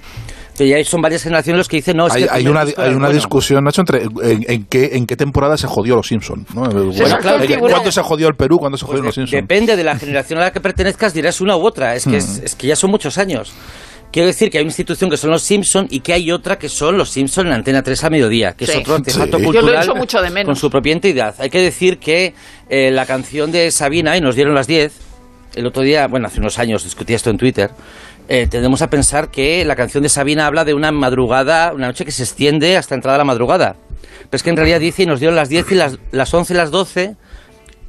Que 0.57 0.67
ya 0.67 0.83
son 0.85 1.01
varias 1.01 1.23
generaciones 1.23 1.57
los 1.57 1.67
que 1.67 1.77
dicen 1.77 1.97
no, 1.97 2.05
es 2.07 2.13
hay, 2.13 2.23
que 2.25 2.29
hay 2.31 2.47
una, 2.47 2.61
hay 2.61 2.73
una 2.77 3.07
bueno. 3.07 3.09
discusión, 3.09 3.63
Nacho, 3.63 3.81
entre 3.81 4.03
en, 4.03 4.45
en 4.47 4.65
qué, 4.65 4.91
en 4.93 5.07
qué 5.07 5.15
temporada 5.15 5.57
se 5.57 5.65
jodió 5.65 5.95
los 5.95 6.07
Simpson. 6.07 6.45
¿no? 6.53 6.61
Bueno, 6.69 6.91
claro, 7.19 7.41
¿en- 7.41 7.47
que- 7.47 7.57
¿Cuándo 7.57 7.91
se 7.91 8.01
jodió 8.03 8.27
el 8.27 8.35
Perú? 8.35 8.59
¿Cuándo 8.59 8.77
se 8.77 8.85
jodió 8.85 9.01
los 9.01 9.15
Simpson? 9.15 9.39
Depende 9.41 9.75
de 9.75 9.83
la 9.83 9.97
generación 9.97 10.37
a 10.39 10.43
la 10.43 10.53
que 10.53 10.61
pertenezcas, 10.61 11.13
dirás 11.13 11.41
una 11.41 11.57
u 11.57 11.65
otra. 11.65 11.95
Es 11.95 12.05
que, 12.05 12.17
es, 12.17 12.39
Mm. 12.41 12.45
es 12.45 12.55
que 12.55 12.67
ya 12.67 12.75
son 12.75 12.91
muchos 12.91 13.17
años. 13.17 13.51
Quiero 14.11 14.27
decir 14.27 14.51
que 14.51 14.59
hay 14.59 14.63
una 14.63 14.69
institución 14.69 15.09
que 15.09 15.17
son 15.17 15.31
los 15.31 15.41
Simpson 15.41 15.87
y 15.89 16.01
que 16.01 16.13
hay 16.13 16.31
otra 16.31 16.59
que 16.59 16.69
son 16.69 16.99
los 16.99 17.09
Simpson 17.09 17.47
en 17.47 17.53
Antena 17.53 17.81
3 17.81 18.03
a 18.03 18.11
mediodía, 18.11 18.51
que 18.51 18.67
Sí. 18.67 18.73
es 18.73 18.77
otro 18.77 18.93
artefacto 18.93 19.37
Sí. 19.39 19.43
Yo 19.43 19.49
cultural 19.51 19.73
lo 19.87 19.93
echo 19.93 19.95
mucho 19.95 20.21
de 20.21 20.29
menos. 20.29 20.45
con 20.45 20.55
su 20.55 20.69
propia 20.69 20.93
entidad. 20.93 21.33
Hay 21.39 21.49
que 21.49 21.59
decir 21.63 21.97
que 21.97 22.35
eh, 22.69 22.91
la 22.91 23.07
canción 23.07 23.51
de 23.51 23.71
Sabina, 23.71 24.15
y 24.15 24.21
nos 24.21 24.35
dieron 24.35 24.53
las 24.53 24.67
10, 24.67 24.93
el 25.55 25.65
otro 25.65 25.81
día, 25.81 26.07
bueno, 26.07 26.27
hace 26.27 26.39
unos 26.39 26.59
años 26.59 26.83
discutía 26.83 27.15
esto 27.15 27.31
en 27.31 27.37
Twitter, 27.39 27.71
eh, 28.29 28.47
tendemos 28.49 28.81
a 28.81 28.89
pensar 28.89 29.29
que 29.31 29.65
la 29.65 29.75
canción 29.75 30.03
de 30.03 30.09
Sabina 30.09 30.45
habla 30.45 30.65
de 30.65 30.73
una 30.73 30.91
madrugada, 30.91 31.73
una 31.73 31.87
noche 31.87 32.05
que 32.05 32.11
se 32.11 32.23
extiende 32.23 32.77
hasta 32.77 32.95
entrada 32.95 33.17
la 33.17 33.23
madrugada. 33.23 33.75
Pero 34.29 34.37
es 34.37 34.43
que 34.43 34.49
en 34.49 34.57
realidad 34.57 34.79
dice 34.79 35.03
y 35.03 35.05
nos 35.05 35.19
dieron 35.19 35.35
las 35.35 35.49
10 35.49 35.71
y 35.71 35.75
las, 35.75 35.99
las 36.11 36.33
11 36.33 36.53
y 36.53 36.57
las 36.57 36.71
12 36.71 37.15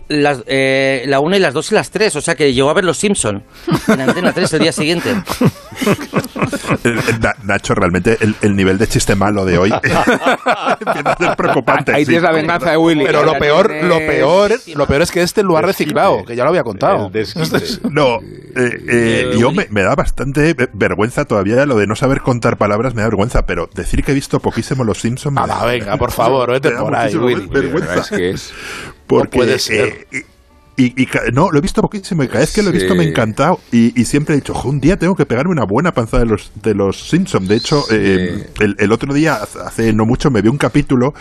las, 0.09 0.43
eh, 0.47 1.05
la 1.07 1.21
1 1.21 1.37
y 1.37 1.39
las 1.39 1.55
2 1.55 1.73
y 1.73 1.75
las 1.75 1.91
3, 1.91 2.17
o 2.17 2.21
sea 2.21 2.35
que 2.35 2.53
llegó 2.53 2.71
a 2.71 2.75
ver 2.75 2.85
Los 2.85 2.99
Simpson 2.99 3.43
en 3.89 4.01
Antena 4.01 4.33
3 4.33 4.53
el 4.55 4.61
día 4.61 4.73
siguiente. 4.73 5.15
Na- 7.21 7.35
Nacho, 7.45 7.75
realmente 7.75 8.17
el, 8.21 8.35
el 8.43 8.57
nivel 8.57 8.79
de 8.79 8.87
chiste 8.87 9.15
malo 9.15 9.45
de 9.45 9.59
hoy 9.59 9.73
empieza 9.73 10.03
a 10.05 11.17
ser 11.19 11.37
preocupante. 11.37 11.93
Ahí 11.93 12.05
sí. 12.05 12.11
tienes 12.11 12.23
la 12.23 12.33
venganza 12.33 12.71
de 12.71 12.77
Willy. 12.77 13.05
Pero 13.05 13.25
lo 13.25 13.39
peor, 13.39 13.71
lo 13.85 13.99
peor, 13.99 14.53
lo 14.75 14.87
peor 14.87 15.03
es 15.03 15.11
que 15.11 15.23
este 15.23 15.43
lo 15.43 15.57
ha 15.57 15.63
reciclado, 15.63 16.25
que 16.25 16.37
ya 16.37 16.45
lo 16.45 16.51
había 16.51 16.63
contado. 16.65 17.11
No, 17.91 18.19
eh, 18.21 18.81
eh, 18.89 19.37
yo 19.39 19.53
me, 19.53 19.67
me 19.71 19.83
da 19.83 19.95
bastante 19.95 20.55
vergüenza 20.73 21.25
todavía 21.25 21.65
lo 21.67 21.77
de 21.77 21.87
no 21.87 21.97
saber 21.97 22.21
contar 22.21 22.57
palabras, 22.57 22.95
me 22.95 23.03
da 23.03 23.09
vergüenza, 23.09 23.47
pero 23.47 23.69
decir 23.75 24.05
que 24.05 24.13
he 24.13 24.15
visto 24.15 24.41
poquísimo 24.41 24.85
Los 24.85 24.99
Simpsons. 25.01 25.35
Nada, 25.35 25.65
venga, 25.65 25.97
por 25.97 26.13
favor, 26.13 26.51
vete 26.51 26.71
por 26.73 26.95
ahí, 26.95 27.15
Willy. 27.17 27.47
vergüenza. 27.47 27.95
Es 28.01 28.09
que 28.11 28.31
es- 28.31 28.53
Porque, 29.07 29.39
No 29.39 29.45
puede 29.45 29.59
ser. 29.59 30.07
eh, 30.13 30.23
y, 30.77 31.03
y 31.03 31.09
no, 31.33 31.51
lo 31.51 31.59
he 31.59 31.61
visto 31.61 31.81
poquísimo 31.83 32.23
y 32.25 32.29
cada 32.29 32.41
vez 32.41 32.53
que 32.53 32.63
lo 32.63 32.71
he 32.71 32.73
visto 32.73 32.93
Sí. 32.93 32.99
me 32.99 33.05
ha 33.05 33.09
encantado 33.09 33.61
y, 33.73 33.99
y 34.01 34.05
siempre 34.05 34.35
he 34.35 34.39
dicho, 34.39 34.55
"Jo, 34.55 34.69
un 34.69 34.81
día 34.81 34.97
tengo 34.99 35.15
que 35.15 35.25
pegarme 35.27 35.53
una 35.53 35.65
buena 35.65 35.93
panzada 35.93 36.25
de 36.25 36.29
los, 36.31 36.51
de 36.63 36.75
los 36.75 37.09
Simpsons. 37.09 37.49
De 37.49 37.57
hecho, 37.57 37.85
eh, 37.91 38.49
el, 38.61 38.77
el 38.79 38.93
otro 38.93 39.13
día, 39.15 39.35
hace 39.65 39.93
no 39.93 40.05
mucho, 40.05 40.31
me 40.31 40.43
vi 40.43 40.49
un 40.49 40.59
capítulo 40.59 41.15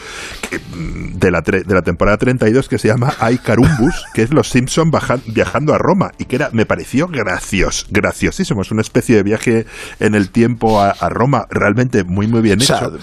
que, 0.50 0.58
mm, 0.60 1.20
de, 1.20 1.32
la 1.32 1.44
tre- 1.44 1.64
de 1.66 1.74
la 1.74 1.82
temporada 1.82 2.18
32 2.18 2.68
que 2.68 2.78
se 2.78 2.88
llama 2.88 3.14
Ay 3.20 3.38
Carumbus, 3.38 4.06
que 4.14 4.24
es 4.24 4.32
los 4.34 4.50
Simpsons 4.50 4.92
viajando 5.28 5.74
a 5.74 5.78
Roma 5.78 6.12
y 6.18 6.26
que 6.26 6.36
era 6.38 6.50
me 6.52 6.66
pareció 6.66 7.08
gracioso, 7.08 7.86
graciosísimo. 7.90 8.62
Es 8.62 8.72
una 8.72 8.82
especie 8.82 9.16
de 9.16 9.24
viaje 9.24 9.66
en 10.00 10.16
el 10.16 10.30
tiempo 10.30 10.82
a, 10.82 10.90
a 10.92 11.10
Roma, 11.10 11.46
realmente 11.50 12.04
muy, 12.04 12.28
muy 12.28 12.42
bien 12.42 12.60
O 12.60 12.64
sea, 12.64 12.78
hecho, 12.78 12.90
do- 12.92 13.00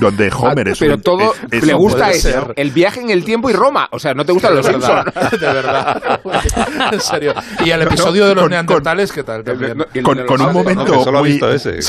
donde 0.00 0.30
Homer 0.36 0.68
Ah, 0.68 0.72
es 0.72 0.78
pero 0.78 0.94
un- 0.94 1.02
todo 1.02 1.34
es- 1.50 1.58
es 1.60 1.66
le 1.66 1.74
gusta 1.74 2.10
eso. 2.10 2.28
ser. 2.30 2.52
El 2.56 2.70
viaje 2.70 3.00
en 3.00 3.10
el 3.10 3.24
tiempo 3.24 3.50
y 3.50 3.52
Roma. 3.52 3.88
O 3.92 3.98
sea, 3.98 4.14
no 4.14 4.24
te 4.24 4.32
gustan 4.32 4.54
los 4.54 4.66
Simpsons. 4.66 5.04
verdad. 5.56 6.20
en 6.92 7.00
serio. 7.00 7.34
Y 7.64 7.70
el 7.70 7.78
No, 7.80 7.84
no, 7.86 7.90
episodio 7.90 8.26
de 8.28 8.34
los 8.34 8.44
con- 8.44 8.50
neandertales, 8.50 9.12
¿qué 9.12 9.22
tal? 9.22 9.42
También. 9.44 9.76
con, 10.02 10.24
con 10.26 10.40
un 10.40 10.52
momento 10.52 11.02
solo 11.02 11.18
ha 11.18 11.20
muy 11.22 11.32
visto 11.32 11.50
ese. 11.50 11.78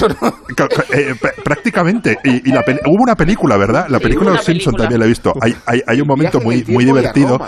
Eh, 0.92 1.14
pr- 1.20 1.44
prácticamente 1.44 2.18
y, 2.24 2.50
y 2.50 2.52
la 2.54 2.62
peli- 2.64 2.80
hubo 2.86 3.04
una 3.04 3.16
película 3.16 3.58
verdad 3.58 3.88
la 3.90 4.00
película 4.00 4.32
de 4.32 4.38
los 4.38 4.46
Simpson 4.46 4.74
también 4.76 5.00
la 5.00 5.06
he 5.06 5.10
visto 5.10 5.34
hay, 5.42 5.56
hay, 5.66 5.82
hay 5.86 6.02
un 6.02 6.08
momento 6.08 6.40
muy 6.40 6.64
muy 6.68 6.86
divertido 6.86 7.40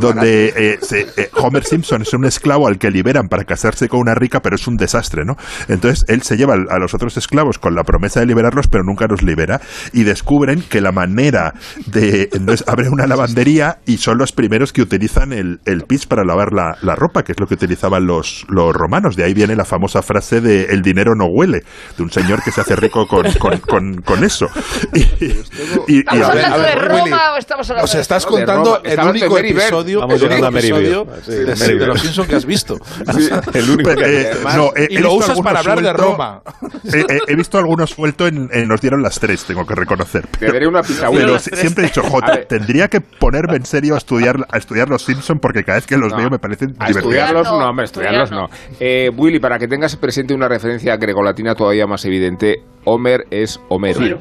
donde 0.00 0.52
eh, 0.56 0.78
se- 0.82 1.06
eh, 1.16 1.30
Homer 1.34 1.64
Simpson 1.64 2.02
es 2.02 2.12
un 2.12 2.24
esclavo 2.24 2.66
al 2.66 2.78
que 2.78 2.90
liberan 2.90 3.28
para 3.28 3.44
casarse 3.44 3.88
con 3.88 4.00
una 4.00 4.14
rica 4.14 4.40
pero 4.40 4.56
es 4.56 4.66
un 4.66 4.76
desastre 4.76 5.24
no 5.24 5.36
entonces 5.68 6.04
él 6.08 6.22
se 6.22 6.36
lleva 6.36 6.54
a 6.54 6.78
los 6.78 6.94
otros 6.94 7.16
esclavos 7.16 7.58
con 7.58 7.74
la 7.74 7.82
promesa 7.84 8.20
de 8.20 8.26
liberarlos 8.26 8.66
pero 8.68 8.82
nunca 8.84 9.06
los 9.08 9.22
libera 9.22 9.60
y 9.92 10.02
descubren 10.04 10.62
que 10.62 10.80
la 10.80 10.92
manera 10.92 11.54
de 11.86 12.28
entonces 12.32 12.64
abre 12.66 12.88
una 12.88 13.06
lavandería 13.06 13.78
y 13.86 13.98
son 13.98 14.18
los 14.18 14.32
primeros 14.32 14.72
que 14.72 14.82
utilizan 14.82 15.32
el, 15.32 15.60
el 15.66 15.82
pis 15.82 16.06
para 16.06 16.24
lavar 16.24 16.52
la, 16.52 16.76
la 16.82 16.94
ropa, 16.94 17.22
que 17.22 17.32
es 17.32 17.40
lo 17.40 17.46
que 17.46 17.54
utilizaban 17.54 18.06
los, 18.06 18.44
los 18.48 18.72
romanos. 18.74 19.16
De 19.16 19.24
ahí 19.24 19.34
viene 19.34 19.54
la 19.56 19.64
famosa 19.64 20.02
frase 20.02 20.40
de 20.40 20.64
el 20.66 20.82
dinero 20.82 21.14
no 21.16 21.26
huele, 21.26 21.62
de 21.96 22.02
un 22.02 22.10
señor 22.10 22.42
que 22.42 22.50
se 22.52 22.60
hace 22.60 22.76
rico 22.76 23.06
con, 23.06 23.30
con, 23.34 23.58
con, 23.58 23.94
con 24.02 24.24
eso. 24.24 24.46
Y, 24.94 25.00
y- 25.24 25.42
y 25.88 25.98
¿Estamos 25.98 26.28
hablando 26.28 26.56
a 26.56 26.58
de 26.66 26.74
Roma 26.76 27.02
Willy, 27.04 27.12
o 27.34 27.36
estamos 27.38 27.70
hablando 27.70 27.84
O 27.84 27.86
sea, 27.88 27.98
de 27.98 28.02
estás 28.02 28.24
de 28.24 28.30
contando 28.30 28.80
el 28.84 28.96
de 28.96 29.02
único 29.04 29.38
episodio, 29.38 30.04
el 30.08 30.22
único 30.24 30.46
episodio 30.48 31.04
de, 31.26 31.44
de 31.44 31.86
los 31.86 32.00
Simpsons 32.00 32.28
que 32.28 32.36
has 32.36 32.46
visto. 32.46 32.76
el 33.54 33.70
único 33.70 33.94
que 33.94 34.06
Eh, 34.22 34.30
no, 34.56 34.70
he- 34.76 34.86
y 34.90 34.96
he 34.96 35.00
lo 35.00 35.12
usas 35.14 35.40
para 35.40 35.60
hablar 35.60 35.78
de 35.78 35.84
suelto. 35.84 36.02
Roma. 36.02 36.40
He, 36.84 36.98
he- 37.00 37.20
he 37.28 37.36
visto 37.36 37.58
algunos 37.58 37.90
suelto 37.90 38.26
en, 38.26 38.48
en 38.52 38.68
Nos 38.68 38.80
dieron 38.80 39.02
las 39.02 39.18
tres, 39.18 39.44
tengo 39.44 39.64
que 39.66 39.74
reconocer. 39.74 40.24
Daré 40.40 40.66
una 40.66 40.82
pizza 40.82 41.08
Pero 41.10 41.38
siempre 41.38 41.84
he 41.84 41.86
dicho, 41.88 42.02
Jota, 42.02 42.44
tendría 42.48 42.88
que 42.88 43.00
ponerme 43.00 43.56
en 43.56 43.64
serio 43.64 43.94
a 43.94 43.98
estudiar, 43.98 44.36
a 44.50 44.56
estudiar 44.58 44.88
los 44.88 45.02
Simpsons 45.04 45.40
porque 45.40 45.55
cada 45.64 45.78
vez 45.78 45.86
que 45.86 45.96
los 45.96 46.12
No. 46.12 46.18
veo 46.18 46.30
me 46.30 46.38
parecen 46.38 46.70
A 46.78 46.86
divertidos. 46.88 46.96
estudiarlos 46.98 47.46
no, 47.50 47.68
hombre, 47.68 47.84
estudiarlos 47.84 48.30
no. 48.30 48.46
Eh, 48.80 49.10
Willy, 49.16 49.38
para 49.40 49.58
que 49.58 49.68
tengas 49.68 49.96
presente 49.96 50.34
una 50.34 50.48
referencia 50.48 50.96
grecolatina 50.96 51.54
todavía 51.54 51.86
más 51.86 52.04
evidente, 52.04 52.62
Homer 52.84 53.24
es 53.30 53.60
Homero. 53.68 54.18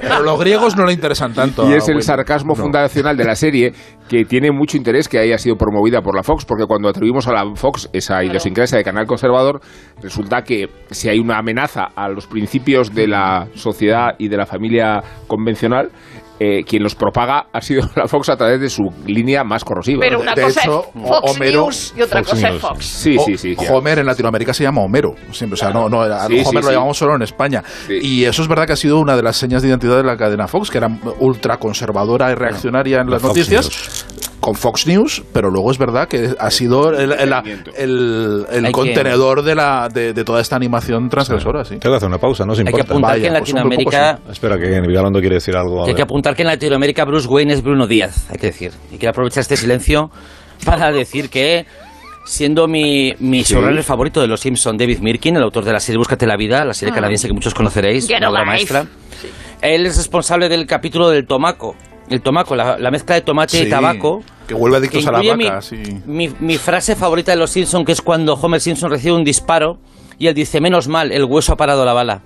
Pero 0.00 0.22
los 0.22 0.38
griegos 0.40 0.76
no 0.76 0.84
le 0.86 0.92
interesan 0.92 1.32
tanto. 1.34 1.68
Y 1.68 1.74
es 1.74 1.88
el 1.88 2.02
sarcasmo 2.02 2.54
fundacional 2.54 3.16
de 3.16 3.24
la 3.24 3.34
serie 3.34 3.72
que 4.08 4.24
tiene 4.24 4.50
mucho 4.50 4.76
interés 4.76 5.08
que 5.08 5.18
haya 5.18 5.36
sido 5.38 5.56
promovida 5.56 6.00
por 6.00 6.16
la 6.16 6.22
Fox, 6.22 6.44
porque 6.44 6.64
cuando 6.66 6.88
atribuimos 6.88 7.28
a 7.28 7.32
la 7.32 7.44
Fox 7.54 7.88
esa 7.92 8.24
idiosincrasia 8.24 8.78
de 8.78 8.84
canal 8.84 9.06
conservador, 9.06 9.60
resulta 10.02 10.42
que 10.42 10.66
si 10.90 11.08
hay 11.08 11.18
una 11.18 11.38
amenaza 11.38 11.88
a 11.94 12.08
los 12.08 12.26
principios 12.26 12.94
de 12.94 13.06
la 13.06 13.48
sociedad 13.54 14.14
y 14.18 14.28
de 14.28 14.36
la 14.36 14.46
familia 14.46 15.02
convencional, 15.26 15.90
eh, 16.40 16.62
quien 16.64 16.82
los 16.82 16.94
propaga 16.94 17.46
ha 17.52 17.60
sido 17.60 17.82
la 17.96 18.06
Fox 18.06 18.28
a 18.28 18.36
través 18.36 18.60
de 18.60 18.68
su 18.70 18.82
línea 19.06 19.44
más 19.44 19.64
corrosiva. 19.64 20.00
Pero 20.00 20.20
una 20.20 20.34
de 20.34 20.42
cosa 20.42 20.60
hecho, 20.62 20.84
es 20.94 21.08
Fox 21.08 21.32
Homero- 21.36 21.62
News 21.64 21.94
y 21.96 22.02
otra 22.02 22.20
Fox 22.22 22.30
cosa 22.30 22.48
es. 22.48 22.60
Fox. 22.60 22.84
Sí, 22.86 23.16
sí, 23.24 23.36
sí. 23.36 23.56
Homer 23.70 23.98
en 24.00 24.06
Latinoamérica 24.06 24.54
se 24.54 24.64
llama 24.64 24.82
Homero. 24.82 25.14
Siempre, 25.32 25.54
o 25.54 25.56
sea, 25.56 25.70
no, 25.70 25.88
no, 25.88 26.02
a 26.02 26.26
Sí, 26.26 26.34
Homer 26.34 26.44
sí, 26.46 26.54
lo 26.54 26.62
sí. 26.62 26.72
llamamos 26.72 26.96
solo 26.98 27.16
en 27.16 27.22
España. 27.22 27.62
Sí. 27.86 27.98
Y 28.00 28.24
eso 28.24 28.42
es 28.42 28.48
verdad 28.48 28.66
que 28.66 28.72
ha 28.72 28.76
sido 28.76 28.98
una 28.98 29.16
de 29.16 29.22
las 29.22 29.36
señas 29.36 29.62
de 29.62 29.68
identidad 29.68 29.96
de 29.96 30.04
la 30.04 30.16
cadena 30.16 30.46
Fox, 30.48 30.70
que 30.70 30.78
era 30.78 30.88
ultra 31.20 31.56
conservadora 31.58 32.30
y 32.30 32.34
reaccionaria 32.34 33.00
en 33.00 33.06
La 33.06 33.12
las 33.14 33.22
Fox 33.22 33.36
noticias. 33.36 34.06
Con 34.40 34.54
Fox 34.54 34.86
News, 34.86 35.24
pero 35.32 35.50
luego 35.50 35.70
es 35.72 35.78
verdad 35.78 36.06
que 36.06 36.34
ha 36.38 36.50
sido 36.50 36.90
el, 36.90 37.10
el- 37.12 37.32
el- 37.76 38.46
el 38.50 38.64
Hay 38.64 38.64
que- 38.66 38.72
contenedor 38.72 39.42
de, 39.42 39.54
la, 39.56 39.88
de, 39.92 40.12
de 40.12 40.24
toda 40.24 40.40
esta 40.40 40.54
animación 40.54 41.08
transgresora. 41.10 41.64
Sí. 41.64 41.76
Tengo 41.78 41.94
que 41.94 41.96
hacer 41.96 42.08
una 42.08 42.18
pausa, 42.18 42.44
no 42.46 42.54
se 42.54 42.60
Hay 42.60 42.66
que 42.66 42.70
importa. 42.70 42.92
apuntar 42.92 43.10
Vaya, 43.10 43.20
que 43.22 43.26
en 43.26 43.32
pues, 43.32 43.50
poco 43.50 43.58
Latinoamérica 43.68 44.18
Espera, 44.30 44.58
que 44.58 44.80
Vigalondo 44.80 45.18
quiere 45.20 45.34
decir 45.36 45.56
algo. 45.56 45.82
Que 45.84 45.90
hay 45.90 45.96
que 45.96 46.02
apuntar 46.02 46.36
que 46.36 46.42
en 46.42 46.48
Latinoamérica 46.48 47.04
Bruce 47.04 47.26
Wayne 47.26 47.52
es 47.54 47.62
Bruno 47.62 47.86
Díaz, 47.88 48.26
hay 48.30 48.38
que 48.38 48.46
decir. 48.46 48.72
Y 48.92 48.98
quiero 48.98 49.10
aprovechar 49.10 49.40
este 49.40 49.56
silencio 49.56 50.10
para 50.64 50.92
decir 50.92 51.30
que, 51.30 51.66
siendo 52.24 52.68
mi, 52.68 53.14
mi 53.18 53.42
showrunner 53.42 53.82
favorito 53.82 54.20
de 54.20 54.28
Los 54.28 54.40
Simpson, 54.40 54.76
David 54.78 55.00
Mirkin, 55.00 55.36
el 55.36 55.42
autor 55.42 55.64
de 55.64 55.72
la 55.72 55.80
serie 55.80 55.98
Búscate 55.98 56.26
la 56.26 56.36
vida, 56.36 56.64
la 56.64 56.74
serie 56.74 56.92
Ah. 56.92 56.94
canadiense 56.94 57.26
que 57.26 57.34
muchos 57.34 57.54
conoceréis, 57.54 58.08
una 58.08 58.30
obra 58.30 58.44
maestra, 58.44 58.86
él 59.60 59.84
es 59.86 59.96
responsable 59.96 60.48
del 60.48 60.64
capítulo 60.66 61.08
del 61.10 61.26
tomaco. 61.26 61.74
El 62.10 62.22
tomaco, 62.22 62.56
la, 62.56 62.78
la 62.78 62.90
mezcla 62.90 63.16
de 63.16 63.20
tomate 63.22 63.60
y 63.62 63.68
tabaco. 63.68 64.22
Que 64.46 64.54
vuelve 64.54 64.78
adictos 64.78 65.02
que 65.02 65.08
a 65.08 65.12
la 65.12 65.18
vaca. 65.18 65.36
mi, 65.36 65.48
sí. 65.62 65.82
mi, 66.06 66.28
mi 66.40 66.56
frase 66.56 66.96
favorita 66.96 67.32
de 67.32 67.38
Los 67.38 67.50
Simpson, 67.50 67.84
que 67.84 67.92
es 67.92 68.00
cuando 68.00 68.34
Homer 68.34 68.60
Simpson 68.60 68.90
recibe 68.90 69.14
un 69.14 69.24
disparo 69.24 69.78
y 70.18 70.26
él 70.26 70.34
dice, 70.34 70.60
menos 70.60 70.88
mal, 70.88 71.12
el 71.12 71.24
hueso 71.24 71.52
ha 71.52 71.56
parado 71.56 71.84
la 71.84 71.92
bala. 71.92 72.22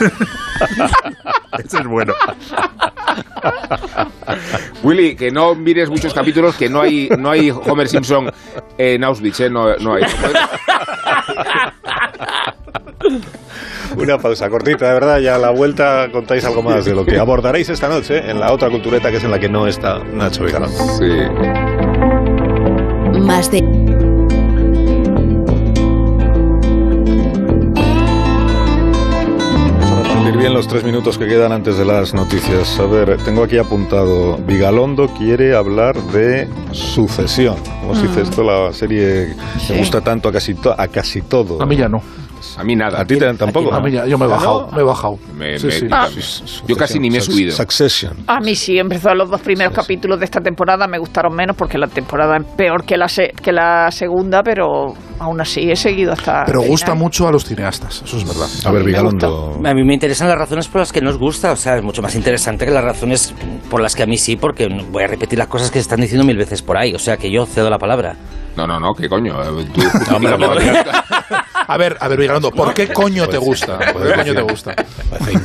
Ese 1.64 1.78
es 1.78 1.86
bueno. 1.86 2.14
Willy, 4.82 5.16
que 5.16 5.30
no 5.30 5.54
mires 5.54 5.90
muchos 5.90 6.14
capítulos, 6.14 6.54
que 6.56 6.68
no 6.68 6.80
hay, 6.80 7.08
no 7.18 7.30
hay 7.30 7.50
Homer 7.50 7.88
Simpson 7.88 8.30
en 8.78 9.04
Auschwitz, 9.04 9.40
¿eh? 9.40 9.50
No, 9.50 9.76
no 9.76 9.94
hay. 9.94 10.04
Una 13.96 14.18
pausa 14.18 14.48
cortita, 14.48 14.86
de 14.88 14.92
verdad, 14.94 15.18
ya 15.18 15.34
a 15.34 15.38
la 15.38 15.50
vuelta 15.50 16.08
contáis 16.12 16.44
algo 16.44 16.62
más 16.62 16.84
de 16.84 16.94
lo 16.94 17.04
que 17.04 17.18
abordaréis 17.18 17.68
esta 17.68 17.88
noche 17.88 18.30
en 18.30 18.38
la 18.38 18.52
otra 18.52 18.70
cultureta 18.70 19.10
que 19.10 19.16
es 19.16 19.24
en 19.24 19.30
la 19.30 19.38
que 19.38 19.48
no 19.48 19.66
está 19.66 19.98
Nacho 20.04 20.44
Vigalondo. 20.44 20.78
Sí. 20.98 21.10
Más 23.20 23.50
de 23.50 23.60
Para 29.80 30.02
repartir 30.02 30.36
bien 30.36 30.54
los 30.54 30.68
tres 30.68 30.84
minutos 30.84 31.18
que 31.18 31.26
quedan 31.26 31.52
antes 31.52 31.76
de 31.76 31.84
las 31.84 32.14
noticias. 32.14 32.78
A 32.78 32.86
ver, 32.86 33.16
tengo 33.24 33.42
aquí 33.44 33.58
apuntado. 33.58 34.36
Vigalondo 34.38 35.08
quiere 35.08 35.54
hablar 35.54 35.96
de 35.96 36.48
sucesión. 36.72 37.56
¿Cómo 37.80 37.94
se 37.94 38.06
dice 38.06 38.22
esto? 38.22 38.42
La 38.42 38.72
serie 38.72 39.34
que 39.66 39.78
gusta 39.78 40.00
tanto 40.00 40.28
a 40.28 40.32
casi, 40.32 40.54
to- 40.54 40.74
a 40.76 40.88
casi 40.88 41.22
todo. 41.22 41.60
A 41.62 41.66
mí 41.66 41.76
ya 41.76 41.88
no. 41.88 42.02
A 42.58 42.64
mí 42.64 42.74
nada. 42.76 43.00
A 43.00 43.04
ti 43.04 43.16
tampoco. 43.18 43.72
A 43.74 43.80
mí 43.80 43.90
ya, 43.92 44.06
yo 44.06 44.16
me 44.18 44.24
he 44.26 44.28
¿Ah, 44.28 44.32
bajado. 44.32 44.66
no? 44.70 44.76
Me 44.76 44.80
he 44.82 44.84
bajado. 44.84 45.18
Me- 45.36 45.58
Sí, 45.58 45.66
me- 45.66 45.72
sí. 45.72 45.86
Ah. 45.90 46.08
Yo 46.66 46.76
casi 46.76 46.98
ni 46.98 47.10
me 47.10 47.18
he 47.18 47.20
subido. 47.20 47.52
Succession. 47.52 48.14
A 48.26 48.40
mí 48.40 48.54
sí, 48.54 48.78
empezó 48.78 49.14
los 49.14 49.30
dos 49.30 49.40
primeros 49.40 49.72
capítulos 49.74 50.18
de 50.18 50.24
esta 50.24 50.40
temporada, 50.40 50.86
me 50.86 50.98
gustaron 50.98 51.34
menos 51.34 51.56
porque 51.56 51.78
la 51.78 51.86
temporada 51.88 52.36
es 52.38 52.44
peor 52.56 52.84
que 52.84 52.96
la, 52.96 53.08
se- 53.08 53.32
que 53.42 53.52
la 53.52 53.90
segunda, 53.90 54.42
pero 54.42 54.94
aún 55.20 55.40
así 55.40 55.70
he 55.70 55.76
seguido 55.76 56.12
hasta... 56.12 56.44
Pero 56.46 56.62
gusta 56.62 56.86
final. 56.86 56.98
mucho 56.98 57.28
a 57.28 57.32
los 57.32 57.44
cineastas, 57.44 58.02
eso 58.04 58.16
es 58.16 58.26
verdad. 58.26 58.48
A 58.64 58.70
ver, 58.72 58.82
Vigalondo. 58.82 59.60
A 59.64 59.74
mí 59.74 59.84
me 59.84 59.94
interesan 59.94 60.28
las 60.28 60.38
razones 60.38 60.66
por 60.66 60.80
las 60.80 60.92
que 60.92 61.00
nos 61.00 61.16
gusta, 61.18 61.52
o 61.52 61.56
sea, 61.56 61.76
es 61.76 61.82
mucho 61.82 62.02
más 62.02 62.14
interesante 62.16 62.64
que 62.64 62.72
las 62.72 62.82
razones 62.84 63.34
por 63.70 63.80
las 63.80 63.94
que 63.94 64.02
a 64.02 64.06
mí 64.06 64.16
sí, 64.16 64.36
porque 64.36 64.66
voy 64.90 65.04
a 65.04 65.06
repetir 65.06 65.38
las 65.38 65.48
cosas 65.48 65.70
que 65.70 65.74
se 65.78 65.82
están 65.82 66.00
diciendo 66.00 66.24
mil 66.24 66.36
veces 66.36 66.62
por 66.62 66.76
ahí, 66.76 66.94
o 66.94 66.98
sea, 66.98 67.16
que 67.16 67.30
yo 67.30 67.46
cedo 67.46 67.70
la 67.70 67.78
palabra. 67.78 68.16
No, 68.56 68.66
no, 68.66 68.80
no, 68.80 68.94
¿qué 68.94 69.08
coño? 69.08 69.34
Eh, 69.60 69.66
Tú, 69.72 69.80
Hombre, 70.14 70.32
justifica- 70.32 70.48
hombre. 70.48 70.82
A 71.68 71.76
ver, 71.76 71.96
a 72.00 72.08
ver, 72.08 72.18
Vigalondo, 72.18 72.50
¿por 72.50 72.74
qué 72.74 72.88
coño 72.88 73.28
te 73.28 73.38
gusta? 73.38 73.78
¿Por 73.92 74.02
qué 74.02 74.12
coño 74.14 74.34
te 74.34 74.42
gusta? 74.42 74.74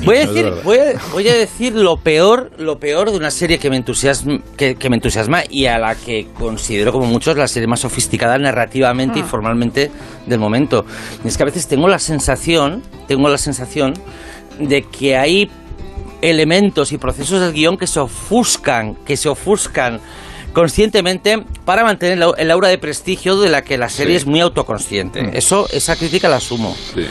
Voy 0.03 0.17
a 0.17 0.19
decir, 0.21 0.53
voy 0.63 0.77
a, 0.79 0.93
voy 1.11 1.29
a 1.29 1.33
decir 1.35 1.75
lo 1.75 1.97
peor, 1.97 2.49
lo 2.57 2.79
peor 2.79 3.11
de 3.11 3.17
una 3.17 3.29
serie 3.29 3.59
que 3.59 3.69
me 3.69 3.75
entusiasma, 3.77 4.39
que, 4.57 4.73
que 4.75 4.89
me 4.89 4.95
entusiasma 4.95 5.43
y 5.47 5.67
a 5.67 5.77
la 5.77 5.93
que 5.93 6.27
considero 6.39 6.91
como 6.91 7.05
muchos 7.05 7.37
la 7.37 7.47
serie 7.47 7.67
más 7.67 7.81
sofisticada 7.81 8.39
narrativamente 8.39 9.19
y 9.19 9.23
formalmente 9.23 9.64
del 9.71 10.39
momento. 10.39 10.85
Y 11.23 11.27
es 11.27 11.37
que 11.37 11.43
a 11.43 11.45
veces 11.45 11.67
tengo 11.67 11.87
la 11.87 11.99
sensación, 11.99 12.81
tengo 13.07 13.29
la 13.29 13.37
sensación 13.37 13.93
de 14.59 14.83
que 14.83 15.17
hay 15.17 15.49
elementos 16.21 16.91
y 16.91 16.97
procesos 16.97 17.41
del 17.41 17.53
guion 17.53 17.77
que 17.77 17.87
se 17.87 17.99
ofuscan, 17.99 18.95
que 19.05 19.17
se 19.17 19.29
ofuscan 19.29 19.99
conscientemente 20.53 21.43
para 21.65 21.83
mantener 21.83 22.17
la- 22.17 22.31
el 22.37 22.49
aura 22.49 22.69
de 22.69 22.77
prestigio 22.77 23.37
de 23.39 23.49
la 23.49 23.61
que 23.63 23.77
la 23.77 23.89
serie 23.89 24.13
Sí. 24.13 24.17
es 24.21 24.25
muy 24.25 24.39
autoconsciente. 24.39 25.37
Eso, 25.37 25.67
esa 25.71 25.95
crítica 25.97 26.29
la 26.29 26.37
asumo. 26.37 26.75
Sí. 26.93 27.05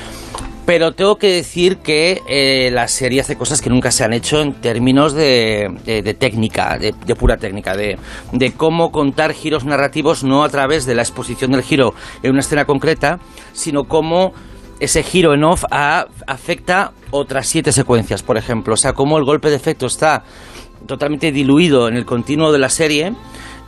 Pero 0.66 0.92
tengo 0.92 1.16
que 1.16 1.31
decir 1.31 1.77
que 1.79 2.22
eh, 2.27 2.70
la 2.72 2.88
serie 2.88 3.20
hace 3.20 3.37
cosas 3.37 3.61
que 3.61 3.68
nunca 3.68 3.90
se 3.90 4.03
han 4.03 4.14
hecho 4.14 4.40
en 4.40 4.55
términos 4.55 5.12
de, 5.12 5.68
de- 5.85 6.14
técnica, 6.14 6.79
de, 6.79 6.94
pura 7.14 7.37
técnica, 7.37 7.77
de, 7.77 7.98
cómo 8.57 8.90
contar 8.90 9.35
giros 9.35 9.66
narrativos 9.66 10.24
no 10.24 10.42
a 10.42 10.48
través 10.48 10.87
de 10.87 10.94
la 10.94 11.03
exposición 11.03 11.50
del 11.53 11.61
giro 11.62 11.92
en 12.22 12.31
una 12.31 12.40
escena 12.40 12.64
concreta, 12.64 13.18
sino 13.53 13.85
cómo 13.85 14.33
ese 14.81 15.03
giro 15.03 15.35
en 15.35 15.44
off 15.44 15.64
afecta 15.70 16.92
otras 17.11 17.46
siete 17.46 17.70
secuencias, 17.70 18.22
por 18.22 18.38
ejemplo. 18.38 18.72
O 18.72 18.79
sea, 18.79 18.94
cómo 18.94 19.18
el 19.18 19.24
golpe 19.24 19.50
de 19.50 19.57
efecto 19.57 19.85
está 19.85 20.24
totalmente 20.87 21.31
diluido 21.31 21.88
en 21.88 21.96
el 21.96 22.07
continuo 22.07 22.53
de 22.53 22.59
la 22.59 22.70
serie 22.70 23.12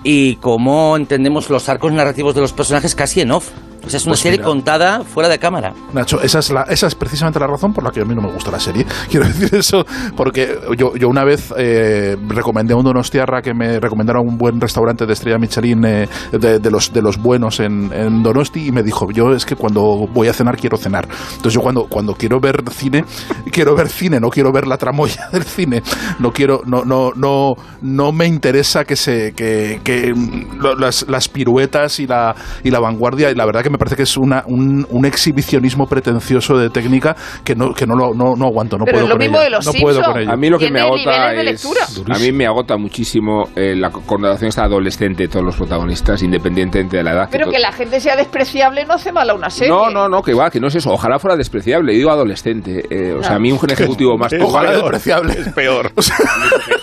y 0.03 0.37
cómo 0.37 0.97
entendemos 0.97 1.51
los 1.51 1.69
arcos 1.69 1.93
narrativos 1.93 2.35
de 2.35 2.41
los 2.41 2.55
personajes 2.55 2.95
casi 2.95 3.21
en 3.21 3.33
off. 3.33 3.51
Sea, 3.87 3.99
es 3.99 4.05
una 4.05 4.13
Pues 4.13 4.21
serie 4.21 4.39
mira. 4.39 4.49
contada 4.49 5.05
fuera 5.05 5.29
de 5.29 5.39
cámara. 5.39 5.73
Nacho, 5.93 6.21
esa 6.21 6.39
es, 6.41 6.51
la, 6.51 6.63
esa 6.63 6.87
es 6.87 6.95
precisamente 6.95 7.39
la 7.39 7.47
razón 7.47 7.73
por 7.73 7.85
la 7.85 7.91
que 7.91 8.01
a 8.01 8.05
mí 8.05 8.15
no 8.15 8.23
me 8.23 8.33
gusta 8.33 8.51
la 8.51 8.61
serie. 8.61 8.85
Quiero 9.11 9.27
decir 9.27 9.55
eso 9.55 9.85
porque 10.17 10.59
yo, 10.77 10.97
yo 10.97 11.09
una 11.09 11.25
vez 11.25 11.53
eh, 11.57 12.17
recomendé 12.29 12.75
a 12.75 12.77
un 12.77 12.85
Donostiarra 12.85 13.43
que 13.43 13.55
me 13.55 13.79
recomendaron 13.81 14.27
un 14.29 14.39
buen 14.39 14.61
restaurante 14.61 15.07
de 15.07 15.13
estrella 15.13 15.39
Michelin 15.39 15.85
eh, 15.85 16.09
de, 16.33 16.59
de 16.59 16.71
los, 16.71 16.93
de 16.93 17.03
los 17.03 17.19
buenos 17.19 17.61
en, 17.61 17.93
en 17.93 18.23
Donosti 18.23 18.67
y 18.67 18.73
me 18.73 18.83
dijo, 18.83 19.11
yo 19.11 19.33
es 19.33 19.45
que 19.45 19.57
cuando 19.57 20.07
voy 20.13 20.29
a 20.29 20.33
cenar 20.33 20.57
quiero 20.57 20.77
cenar. 20.77 21.09
Entonces 21.31 21.53
yo 21.55 21.61
cuando, 21.61 21.87
cuando 21.89 22.15
quiero 22.15 22.41
ver 22.41 22.63
cine, 22.71 23.05
quiero 23.53 23.75
ver 23.77 23.89
cine, 23.89 24.21
no 24.21 24.29
quiero 24.31 24.53
ver 24.53 24.67
la 24.67 24.77
tramoya 24.79 25.29
del 25.33 25.45
cine. 25.45 25.83
No 26.19 26.33
quiero, 26.33 26.63
no, 26.67 26.85
no, 26.85 27.13
no, 27.15 27.55
no 27.83 28.13
me 28.13 28.27
interesa 28.27 28.85
que 28.85 28.97
se, 28.97 29.33
que, 29.33 29.81
que 29.85 30.13
mm, 30.15 30.61
las, 30.79 31.07
las 31.09 31.29
piruetas 31.29 32.01
y 32.01 32.07
la, 32.07 32.35
y 32.63 32.71
la 32.71 32.81
vanguardia, 32.81 33.31
y 33.31 33.35
la 33.35 33.45
verdad 33.47 33.63
que 33.63 33.71
me 33.71 33.76
me 33.77 33.79
parece 33.79 33.97
que 33.97 34.03
es 34.05 34.17
una, 34.17 34.43
un, 34.47 34.87
un 34.91 35.05
exhibicionismo 35.05 35.87
pretencioso 35.87 36.57
de 36.57 36.71
técnica 36.71 37.15
que 37.45 37.55
no, 37.55 37.75
que 37.75 37.87
no, 37.87 37.95
lo, 37.95 38.15
no, 38.15 38.35
no 38.35 38.47
aguanto, 38.47 38.79
no 38.79 38.85
Pero 38.85 38.97
puedo 38.99 39.05
es 39.05 39.09
lo 39.11 39.15
con 39.17 39.19
mismo 39.19 39.37
ella. 39.37 39.45
de 39.45 39.51
los 39.51 39.67
no 39.67 39.73
puedo 39.73 40.03
con 40.03 40.19
ello. 40.19 40.33
A 40.33 40.37
mí 40.37 40.49
lo 40.49 40.59
que 40.59 40.71
me 40.71 40.81
agota 40.81 41.35
es. 41.35 41.67
A 42.09 42.19
mí 42.19 42.33
me 42.33 42.47
agota 42.47 42.77
muchísimo 42.77 43.45
eh, 43.55 43.75
la 43.77 43.91
connotación 43.91 44.49
esta 44.49 44.65
adolescente 44.65 45.25
de 45.25 45.29
todos 45.29 45.45
los 45.45 45.57
protagonistas, 45.57 46.23
independientemente 46.23 46.97
de 46.97 47.03
la 47.03 47.13
edad. 47.13 47.29
Pero 47.31 47.51
que 47.51 47.59
la 47.59 47.73
gente 47.73 48.01
sea 48.01 48.17
despreciable 48.17 48.85
no 48.87 48.95
hace 48.95 49.13
mal 49.13 49.29
a 49.29 49.35
una 49.35 49.51
serie. 49.51 49.73
No, 49.73 49.91
no, 49.91 50.09
no, 50.09 50.23
que 50.23 50.33
va, 50.35 50.51
que 50.51 50.59
no 50.61 50.69
es 50.69 50.75
eso. 50.75 50.91
Ojalá 50.91 51.19
fuera 51.19 51.37
despreciable. 51.37 51.93
Digo 51.93 52.11
adolescente. 52.11 52.85
Eh, 52.91 53.13
o 53.13 53.23
sea, 53.23 53.37
a 53.37 53.39
mí 53.39 53.53
un 53.53 53.59
ejecutivo 53.71 54.17
más 54.17 54.33
Ojalá 54.41 54.73
despreciable. 54.73 55.35
Es 55.35 55.53
peor. 55.53 55.93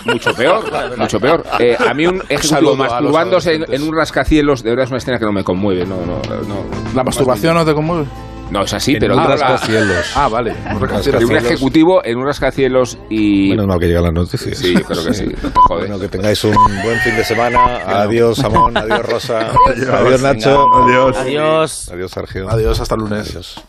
Mucho 0.04 0.32
peor, 0.34 0.64
mucho 0.98 1.18
peor. 1.18 1.44
Eh, 1.58 1.76
a 1.78 1.92
mí 1.94 2.06
un 2.06 2.22
ejecutivo 2.28 2.76
masturbándose 2.76 3.54
en, 3.54 3.64
en 3.72 3.82
un 3.82 3.96
rascacielos, 3.96 4.62
de 4.62 4.70
verdad 4.70 4.84
es 4.84 4.90
una 4.90 4.98
escena 4.98 5.18
que 5.18 5.24
no 5.24 5.32
me 5.32 5.42
conmueve. 5.44 5.84
No, 5.86 5.96
no, 6.04 6.20
no. 6.46 6.83
¿La 6.94 7.04
masturbación 7.04 7.54
no 7.54 7.64
te 7.64 7.74
conmueve? 7.74 8.06
No, 8.50 8.62
es 8.62 8.74
así, 8.74 8.92
En 8.92 9.00
pero 9.00 9.16
un 9.16 9.24
rascacielos. 9.24 10.12
Ah, 10.14 10.28
vale. 10.28 10.54
Un 10.74 11.24
un 11.24 11.36
ejecutivo 11.36 12.04
en 12.04 12.18
un 12.18 12.26
rascacielos 12.26 12.98
y... 13.08 13.50
Menos 13.50 13.66
mal 13.66 13.80
que 13.80 13.86
llegan 13.86 14.04
las 14.04 14.12
noticias. 14.12 14.58
Sí, 14.58 14.74
yo 14.74 14.82
creo 14.82 15.04
que 15.04 15.14
sí. 15.14 15.24
Joder. 15.54 15.88
Bueno, 15.88 15.98
que 15.98 16.08
tengáis 16.08 16.44
un 16.44 16.54
buen 16.54 16.98
fin 17.00 17.16
de 17.16 17.24
semana. 17.24 17.80
Adiós, 17.86 18.38
Samón. 18.38 18.76
Adiós, 18.76 19.06
Rosa. 19.06 19.50
Adiós, 19.92 20.22
Nacho. 20.22 20.66
Adiós. 20.74 21.16
Adiós. 21.16 21.90
Adiós, 21.92 22.10
Sergio. 22.10 22.50
Adiós, 22.50 22.80
hasta 22.80 22.94
el 22.94 23.00
lunes. 23.00 23.30
Adiós. 23.30 23.64